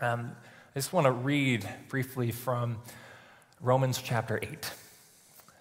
Um, 0.00 0.32
I 0.74 0.78
just 0.78 0.92
want 0.92 1.06
to 1.06 1.12
read 1.12 1.68
briefly 1.88 2.32
from 2.32 2.78
Romans 3.60 4.00
chapter 4.02 4.40
8. 4.42 4.72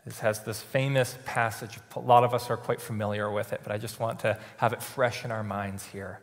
This 0.05 0.19
has 0.19 0.43
this 0.43 0.61
famous 0.61 1.17
passage. 1.25 1.77
A 1.95 1.99
lot 1.99 2.23
of 2.23 2.33
us 2.33 2.49
are 2.49 2.57
quite 2.57 2.81
familiar 2.81 3.31
with 3.31 3.53
it, 3.53 3.61
but 3.63 3.71
I 3.71 3.77
just 3.77 3.99
want 3.99 4.19
to 4.21 4.39
have 4.57 4.73
it 4.73 4.81
fresh 4.81 5.23
in 5.23 5.31
our 5.31 5.43
minds 5.43 5.85
here. 5.85 6.21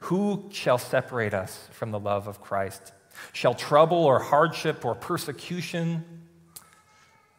Who 0.00 0.50
shall 0.52 0.76
separate 0.76 1.32
us 1.32 1.68
from 1.70 1.90
the 1.90 1.98
love 1.98 2.28
of 2.28 2.42
Christ? 2.42 2.92
Shall 3.32 3.54
trouble 3.54 4.04
or 4.04 4.18
hardship 4.18 4.84
or 4.84 4.94
persecution? 4.94 6.04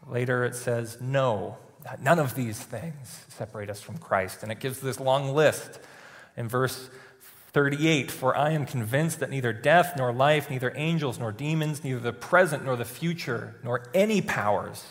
Later 0.08 0.44
it 0.44 0.56
says, 0.56 0.98
No, 1.00 1.58
none 2.02 2.18
of 2.18 2.34
these 2.34 2.60
things 2.60 3.26
separate 3.30 3.70
us 3.70 3.82
from 3.82 4.00
Christ. 4.00 4.42
And 4.42 4.52
it 4.52 4.60
gives 4.60 4.80
this 4.80 5.00
long 5.00 5.36
list 5.36 5.80
in 6.36 6.48
verse 6.48 6.90
38 7.54 8.10
For 8.10 8.36
I 8.36 8.52
am 8.52 8.66
convinced 8.66 9.20
that 9.20 9.30
neither 9.30 9.54
death 9.54 9.94
nor 9.98 10.12
life, 10.12 10.50
neither 10.50 10.74
angels 10.76 11.20
nor 11.20 11.32
demons, 11.32 11.84
neither 11.84 12.00
the 12.00 12.14
present 12.14 12.66
nor 12.66 12.76
the 12.76 12.86
future, 12.86 13.56
nor 13.64 13.84
any 13.94 14.22
powers, 14.22 14.84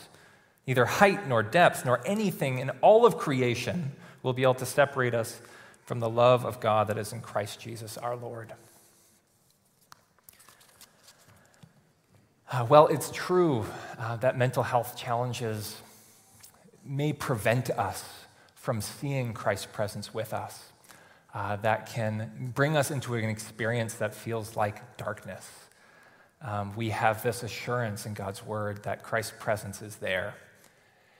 neither 0.67 0.85
height 0.85 1.27
nor 1.27 1.43
depth, 1.43 1.85
nor 1.85 2.01
anything 2.05 2.59
in 2.59 2.69
all 2.81 3.05
of 3.05 3.17
creation 3.17 3.91
will 4.23 4.33
be 4.33 4.43
able 4.43 4.55
to 4.55 4.65
separate 4.65 5.13
us 5.13 5.39
from 5.85 5.99
the 5.99 6.09
love 6.09 6.45
of 6.45 6.59
God 6.59 6.87
that 6.87 6.97
is 6.97 7.13
in 7.13 7.21
Christ 7.21 7.59
Jesus 7.59 7.97
our 7.97 8.15
Lord. 8.15 8.53
Uh, 12.51 12.65
well, 12.69 12.87
it's 12.87 13.11
true 13.11 13.65
uh, 13.99 14.15
that 14.17 14.37
mental 14.37 14.63
health 14.63 14.97
challenges 14.97 15.81
may 16.85 17.11
prevent 17.11 17.69
us 17.71 18.03
from 18.55 18.81
seeing 18.81 19.33
Christ's 19.33 19.65
presence 19.67 20.13
with 20.13 20.33
us 20.33 20.71
uh, 21.33 21.57
that 21.57 21.87
can 21.87 22.51
bring 22.55 22.77
us 22.77 22.91
into 22.91 23.13
an 23.15 23.25
experience 23.25 23.95
that 23.95 24.13
feels 24.13 24.55
like 24.55 24.97
darkness. 24.97 25.49
Um, 26.41 26.75
we 26.75 26.89
have 26.89 27.23
this 27.23 27.43
assurance 27.43 28.05
in 28.05 28.13
God's 28.13 28.45
word 28.45 28.83
that 28.83 29.03
Christ's 29.03 29.33
presence 29.39 29.81
is 29.81 29.97
there. 29.97 30.35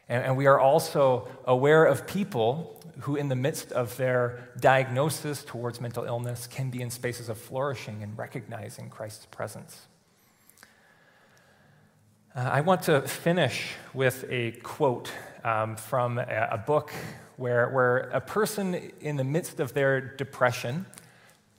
And, 0.08 0.24
and 0.24 0.38
we 0.38 0.46
are 0.46 0.60
also 0.60 1.28
aware 1.46 1.86
of 1.86 2.08
people 2.08 2.80
who, 3.02 3.16
in 3.16 3.30
the 3.30 3.36
midst 3.36 3.72
of 3.72 3.98
their 3.98 4.50
diagnosis 4.60 5.44
towards 5.44 5.82
mental 5.82 6.06
illness, 6.06 6.48
can 6.48 6.70
be 6.70 6.82
in 6.82 6.90
spaces 6.90 7.30
of 7.30 7.38
flourishing 7.38 8.04
and 8.04 8.18
recognizing 8.18 8.90
Christ's 8.90 9.26
presence. 9.26 9.88
Uh, 12.36 12.50
I 12.52 12.62
want 12.62 12.84
to 12.84 13.02
finish 13.02 13.74
with 13.94 14.26
a 14.30 14.52
quote 14.52 15.12
um, 15.44 15.76
from 15.76 16.18
a, 16.18 16.50
a 16.52 16.58
book 16.58 16.92
where, 17.38 17.70
where 17.70 17.98
a 17.98 18.22
person 18.22 18.92
in 19.02 19.16
the 19.18 19.24
midst 19.24 19.60
of 19.60 19.74
their 19.74 20.02
depression 20.02 20.86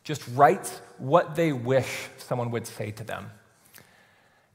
just 0.04 0.22
writes 0.34 0.80
what 0.98 1.34
they 1.34 1.52
wish 1.52 2.08
someone 2.18 2.50
would 2.50 2.66
say 2.66 2.90
to 2.92 3.04
them. 3.04 3.30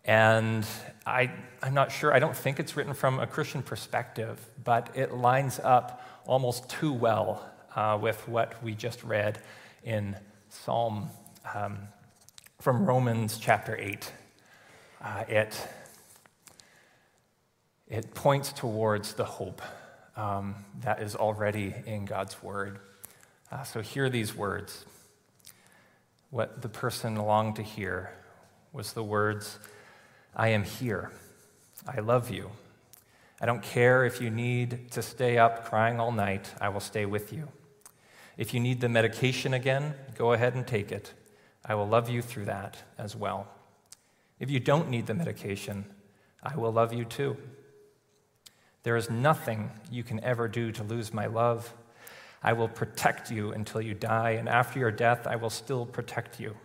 And 0.06 0.66
I, 1.06 1.32
I'm 1.62 1.74
not 1.74 1.92
sure, 1.92 2.14
I 2.14 2.20
don't 2.20 2.36
think 2.36 2.60
it's 2.60 2.76
written 2.76 2.94
from 2.94 3.20
a 3.20 3.28
Christian 3.28 3.62
perspective, 3.62 4.40
but 4.64 4.90
it 4.96 5.14
lines 5.14 5.60
up 5.64 6.02
almost 6.26 6.70
too 6.70 6.94
well 6.94 7.48
uh, 7.76 7.98
with 8.02 8.28
what 8.28 8.62
we 8.64 8.74
just 8.74 9.04
read 9.04 9.40
in 9.84 10.16
Psalm 10.50 11.10
um, 11.54 11.80
from 12.60 12.86
Romans 12.86 13.38
chapter 13.38 13.76
8. 13.78 14.12
Uh, 15.04 15.24
it, 15.28 15.68
it 17.88 18.14
points 18.14 18.54
towards 18.54 19.14
the 19.14 19.26
hope 19.26 19.62
um, 20.16 20.56
that 20.82 21.02
is 21.02 21.16
already 21.16 21.74
in 21.86 22.06
God's 22.06 22.42
word. 22.42 22.80
Uh, 23.52 23.64
so 23.64 23.82
hear 23.82 24.10
these 24.10 24.36
words. 24.36 24.86
What 26.30 26.62
the 26.62 26.70
person 26.70 27.16
longed 27.16 27.58
to 27.58 27.64
hear 27.64 28.12
was 28.72 28.94
the 28.94 29.04
words, 29.04 29.60
I 30.36 30.50
am 30.50 30.64
here. 30.64 31.12
I 31.88 32.00
love 32.00 32.30
you. 32.30 32.52
I 33.42 33.46
don't 33.46 33.64
care 33.64 34.06
if 34.06 34.22
you 34.22 34.30
need 34.30 34.92
to 34.92 35.02
stay 35.02 35.38
up 35.38 35.66
crying 35.66 36.00
all 36.00 36.12
night, 36.12 36.54
I 36.62 36.70
will 36.70 36.80
stay 36.80 37.06
with 37.06 37.34
you. 37.34 37.48
If 38.38 38.54
you 38.54 38.60
need 38.60 38.82
the 38.82 38.90
medication 38.90 39.54
again, 39.54 39.96
go 40.16 40.34
ahead 40.34 40.56
and 40.56 40.66
take 40.66 40.92
it. 40.92 41.14
I 41.66 41.76
will 41.76 41.88
love 41.88 42.10
you 42.10 42.22
through 42.22 42.46
that 42.46 42.78
as 42.98 43.16
well. 43.16 43.48
If 44.40 44.50
you 44.50 44.60
don't 44.60 44.90
need 44.90 45.08
the 45.08 45.14
medication, 45.14 45.86
I 46.42 46.56
will 46.56 46.72
love 46.72 46.94
you 46.94 47.06
too. 47.06 47.38
There 48.84 48.96
is 48.96 49.10
nothing 49.10 49.70
you 49.92 50.04
can 50.04 50.24
ever 50.24 50.48
do 50.48 50.72
to 50.72 50.84
lose 50.84 51.14
my 51.14 51.28
love. 51.28 51.74
I 52.42 52.54
will 52.54 52.68
protect 52.68 53.30
you 53.30 53.52
until 53.52 53.82
you 53.82 53.94
die, 53.94 54.32
and 54.32 54.50
after 54.50 54.80
your 54.80 54.92
death, 54.92 55.28
I 55.28 55.36
will 55.36 55.52
still 55.52 55.86
protect 55.86 56.40
you. 56.40 56.56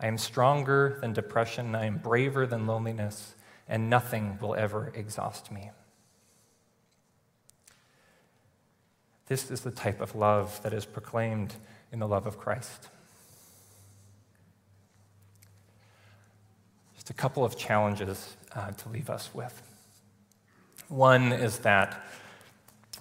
I 0.00 0.06
am 0.06 0.18
stronger 0.18 0.98
than 1.00 1.12
depression, 1.12 1.74
I 1.74 1.86
am 1.86 1.98
braver 1.98 2.46
than 2.46 2.66
loneliness, 2.66 3.34
and 3.68 3.88
nothing 3.88 4.38
will 4.40 4.54
ever 4.54 4.92
exhaust 4.94 5.50
me. 5.50 5.70
This 9.26 9.50
is 9.50 9.60
the 9.60 9.70
type 9.70 10.00
of 10.00 10.14
love 10.14 10.62
that 10.62 10.72
is 10.72 10.84
proclaimed 10.84 11.54
in 11.92 11.98
the 11.98 12.08
love 12.08 12.26
of 12.26 12.38
Christ. 12.38 12.88
Just 16.94 17.10
a 17.10 17.14
couple 17.14 17.44
of 17.44 17.56
challenges 17.56 18.36
uh, 18.54 18.72
to 18.72 18.88
leave 18.90 19.08
us 19.08 19.30
with. 19.32 19.62
One 20.88 21.32
is 21.32 21.58
that 21.60 22.04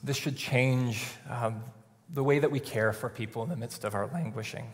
this 0.04 0.18
should 0.18 0.38
change 0.38 1.06
um, 1.30 1.62
the 2.10 2.24
way 2.24 2.40
that 2.40 2.52
we 2.52 2.60
care 2.60 2.94
for 2.94 3.10
people 3.10 3.44
in 3.44 3.50
the 3.50 3.56
midst 3.56 3.84
of 3.84 3.96
our 3.96 4.08
languishing, 4.08 4.70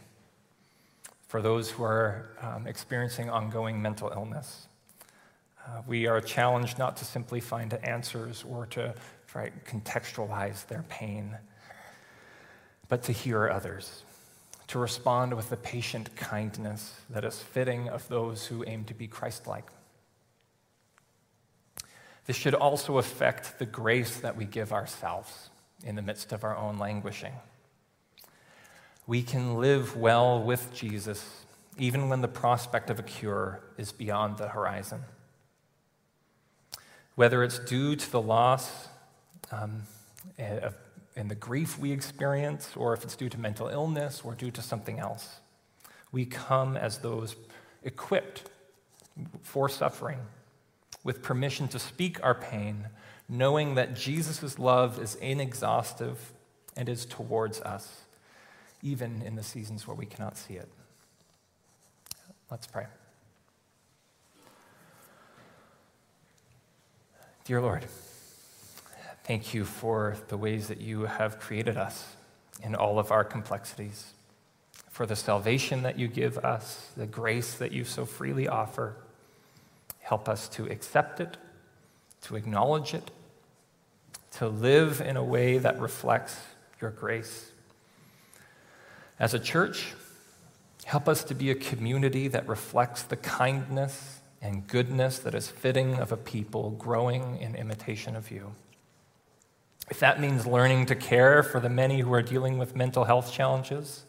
for 1.29 1.43
those 1.43 1.69
who 1.69 1.83
are 1.83 2.25
um, 2.41 2.65
experiencing 2.65 3.29
ongoing 3.29 3.79
mental 3.79 4.11
illness. 4.15 4.67
Uh, 5.63 5.83
we 5.85 6.07
are 6.07 6.19
challenged 6.19 6.79
not 6.79 6.97
to 6.97 7.05
simply 7.05 7.39
find 7.39 7.71
answers 7.83 8.43
or 8.49 8.65
to 8.65 8.95
try 9.27 9.49
to 9.49 9.59
contextualize 9.59 10.65
their 10.65 10.83
pain, 10.89 11.37
but 12.87 13.03
to 13.03 13.11
hear 13.11 13.47
others, 13.47 14.01
to 14.65 14.79
respond 14.79 15.35
with 15.35 15.51
the 15.51 15.57
patient 15.57 16.15
kindness 16.15 16.99
that 17.11 17.23
is 17.23 17.39
fitting 17.39 17.89
of 17.89 18.07
those 18.07 18.47
who 18.47 18.63
aim 18.65 18.83
to 18.85 18.95
be 18.95 19.05
Christ 19.05 19.45
like. 19.45 19.67
This 22.25 22.37
should 22.37 22.55
also 22.55 22.97
affect 22.97 23.59
the 23.59 23.67
grace 23.67 24.17
that 24.17 24.35
we 24.35 24.45
give 24.45 24.73
ourselves 24.73 25.51
in 25.85 25.95
the 25.95 26.01
midst 26.01 26.31
of 26.31 26.43
our 26.43 26.57
own 26.57 26.79
languishing. 26.79 27.33
We 29.09 29.23
can 29.23 29.55
live 29.55 29.97
well 29.97 30.39
with 30.39 30.71
Jesus 30.71 31.27
even 31.79 32.09
when 32.09 32.21
the 32.21 32.27
prospect 32.27 32.91
of 32.91 32.99
a 32.99 33.01
cure 33.01 33.59
is 33.75 33.91
beyond 33.91 34.37
the 34.37 34.49
horizon. 34.49 35.01
Whether 37.15 37.43
it's 37.43 37.57
due 37.57 37.95
to 37.95 38.11
the 38.11 38.21
loss 38.21 38.87
um, 39.51 39.81
and 40.37 41.27
the 41.27 41.33
grief 41.33 41.79
we 41.79 41.91
experience, 41.91 42.75
or 42.75 42.93
if 42.93 43.03
it's 43.03 43.15
due 43.15 43.29
to 43.29 43.39
mental 43.39 43.67
illness 43.67 44.21
or 44.23 44.35
due 44.35 44.51
to 44.51 44.61
something 44.61 44.99
else, 44.99 45.39
we 46.11 46.23
come 46.23 46.77
as 46.77 46.99
those 46.99 47.35
equipped 47.81 48.51
for 49.41 49.67
suffering 49.67 50.19
with 51.03 51.23
permission 51.23 51.67
to 51.69 51.79
speak 51.79 52.23
our 52.23 52.35
pain, 52.35 52.89
knowing 53.27 53.73
that 53.73 53.95
Jesus' 53.95 54.59
love 54.59 54.99
is 55.01 55.15
inexhaustive 55.15 56.31
and 56.77 56.87
is 56.87 57.07
towards 57.07 57.59
us, 57.61 58.03
even 58.81 59.21
in 59.21 59.35
the 59.35 59.43
seasons 59.43 59.87
where 59.87 59.95
we 59.95 60.05
cannot 60.05 60.37
see 60.37 60.55
it. 60.55 60.69
Let's 62.49 62.67
pray. 62.67 62.87
Dear 67.45 67.61
Lord, 67.61 67.85
thank 69.23 69.53
you 69.53 69.65
for 69.65 70.15
the 70.27 70.37
ways 70.37 70.67
that 70.67 70.81
you 70.81 71.01
have 71.03 71.39
created 71.39 71.77
us 71.77 72.15
in 72.63 72.75
all 72.75 72.99
of 72.99 73.11
our 73.11 73.23
complexities, 73.23 74.13
for 74.89 75.05
the 75.05 75.15
salvation 75.15 75.83
that 75.83 75.97
you 75.97 76.07
give 76.07 76.37
us, 76.39 76.91
the 76.97 77.05
grace 77.07 77.55
that 77.55 77.71
you 77.71 77.83
so 77.83 78.05
freely 78.05 78.47
offer 78.47 78.95
Help 80.09 80.27
us 80.27 80.49
to 80.49 80.65
accept 80.65 81.19
it, 81.19 81.37
to 82.23 82.35
acknowledge 82.35 82.95
it, 82.95 83.11
to 84.31 84.47
live 84.47 85.01
in 85.01 85.17
a 85.17 85.23
way 85.23 85.59
that 85.59 85.79
reflects 85.79 86.35
your 86.81 86.89
grace. 86.89 87.48
As 89.19 89.33
a 89.33 89.39
church, 89.39 89.93
help 90.85 91.09
us 91.09 91.25
to 91.25 91.35
be 91.35 91.51
a 91.51 91.55
community 91.55 92.29
that 92.29 92.47
reflects 92.47 93.03
the 93.03 93.17
kindness 93.17 94.21
and 94.41 94.65
goodness 94.65 95.19
that 95.19 95.35
is 95.35 95.49
fitting 95.49 95.95
of 95.95 96.13
a 96.13 96.17
people 96.17 96.71
growing 96.71 97.37
in 97.41 97.55
imitation 97.55 98.15
of 98.15 98.31
you. 98.31 98.55
If 99.89 99.99
that 99.99 100.21
means 100.21 100.47
learning 100.47 100.85
to 100.85 100.95
care 100.95 101.43
for 101.43 101.59
the 101.59 101.69
many 101.69 101.99
who 101.99 102.13
are 102.13 102.21
dealing 102.21 102.57
with 102.57 102.77
mental 102.77 103.03
health 103.03 103.33
challenges, 103.33 104.05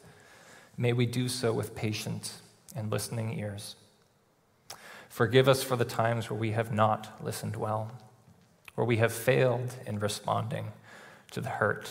may 0.76 0.92
we 0.92 1.06
do 1.06 1.28
so 1.28 1.52
with 1.52 1.74
patience 1.74 2.40
and 2.76 2.92
listening 2.92 3.36
ears. 3.36 3.74
Forgive 5.08 5.48
us 5.48 5.64
for 5.64 5.74
the 5.74 5.84
times 5.84 6.30
where 6.30 6.38
we 6.38 6.52
have 6.52 6.72
not 6.72 7.20
listened 7.20 7.56
well, 7.56 7.90
where 8.76 8.86
we 8.86 8.98
have 8.98 9.12
failed 9.12 9.74
in 9.86 9.98
responding 9.98 10.68
to 11.32 11.40
the 11.40 11.48
hurt. 11.48 11.90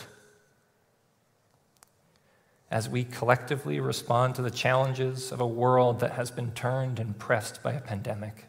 As 2.71 2.87
we 2.87 3.03
collectively 3.03 3.79
respond 3.79 4.35
to 4.35 4.41
the 4.41 4.51
challenges 4.51 5.31
of 5.31 5.41
a 5.41 5.47
world 5.47 5.99
that 6.01 6.11
has 6.11 6.29
been 6.29 6.51
turned 6.51 6.99
and 6.99 7.17
pressed 7.17 7.63
by 7.63 7.73
a 7.73 7.81
pandemic, 7.81 8.45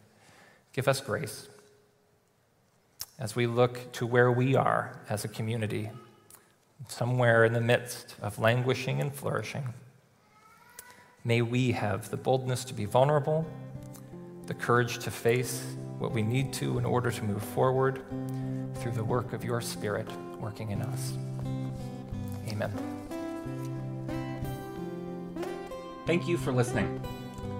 give 0.73 0.89
us 0.89 1.01
grace. 1.01 1.49
As 3.19 3.35
we 3.35 3.47
look 3.47 3.93
to 3.93 4.07
where 4.07 4.31
we 4.31 4.55
are 4.55 5.01
as 5.09 5.25
a 5.25 5.29
community, 5.29 5.91
somewhere 6.89 7.45
in 7.45 7.53
the 7.53 7.61
midst 7.61 8.15
of 8.21 8.39
languishing 8.39 9.01
and 9.01 9.15
flourishing, 9.15 9.75
may 11.25 11.43
we 11.43 11.73
have 11.73 12.11
the 12.11 12.17
boldness 12.17 12.65
to 12.65 12.75
be 12.75 12.85
vulnerable 12.85 13.47
the 14.51 14.55
courage 14.55 14.99
to 14.99 15.13
face 15.13 15.63
what 16.01 16.11
we 16.11 16.23
need 16.23 16.53
to 16.53 16.77
in 16.77 16.85
order 16.85 17.09
to 17.09 17.23
move 17.23 17.41
forward 17.41 18.03
through 18.75 18.91
the 18.91 19.05
work 19.05 19.33
of 19.33 19.45
your 19.45 19.61
Spirit 19.61 20.09
working 20.41 20.73
in 20.73 20.83
us. 20.83 21.13
Amen. 22.49 23.00
Thank 26.07 26.27
you 26.27 26.37
for 26.37 26.53
listening. 26.53 27.01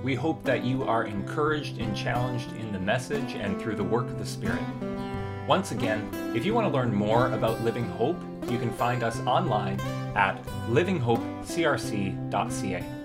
We 0.03 0.15
hope 0.15 0.43
that 0.45 0.65
you 0.65 0.83
are 0.85 1.05
encouraged 1.05 1.79
and 1.79 1.95
challenged 1.95 2.53
in 2.57 2.73
the 2.73 2.79
message 2.79 3.35
and 3.35 3.61
through 3.61 3.77
the 3.77 3.85
work 3.85 4.07
of 4.07 4.19
the 4.19 4.27
Spirit. 4.27 4.63
Once 5.47 5.73
again, 5.73 6.09
if 6.35 6.45
you 6.45 6.55
want 6.55 6.67
to 6.67 6.73
learn 6.73 6.95
more 6.95 7.33
about 7.33 7.63
Living 7.63 7.89
Hope, 7.91 8.17
you 8.49 8.59
can 8.59 8.73
find 8.73 9.03
us 9.03 9.21
online 9.21 9.79
at 10.17 10.43
livinghopecrc.ca. 10.69 13.00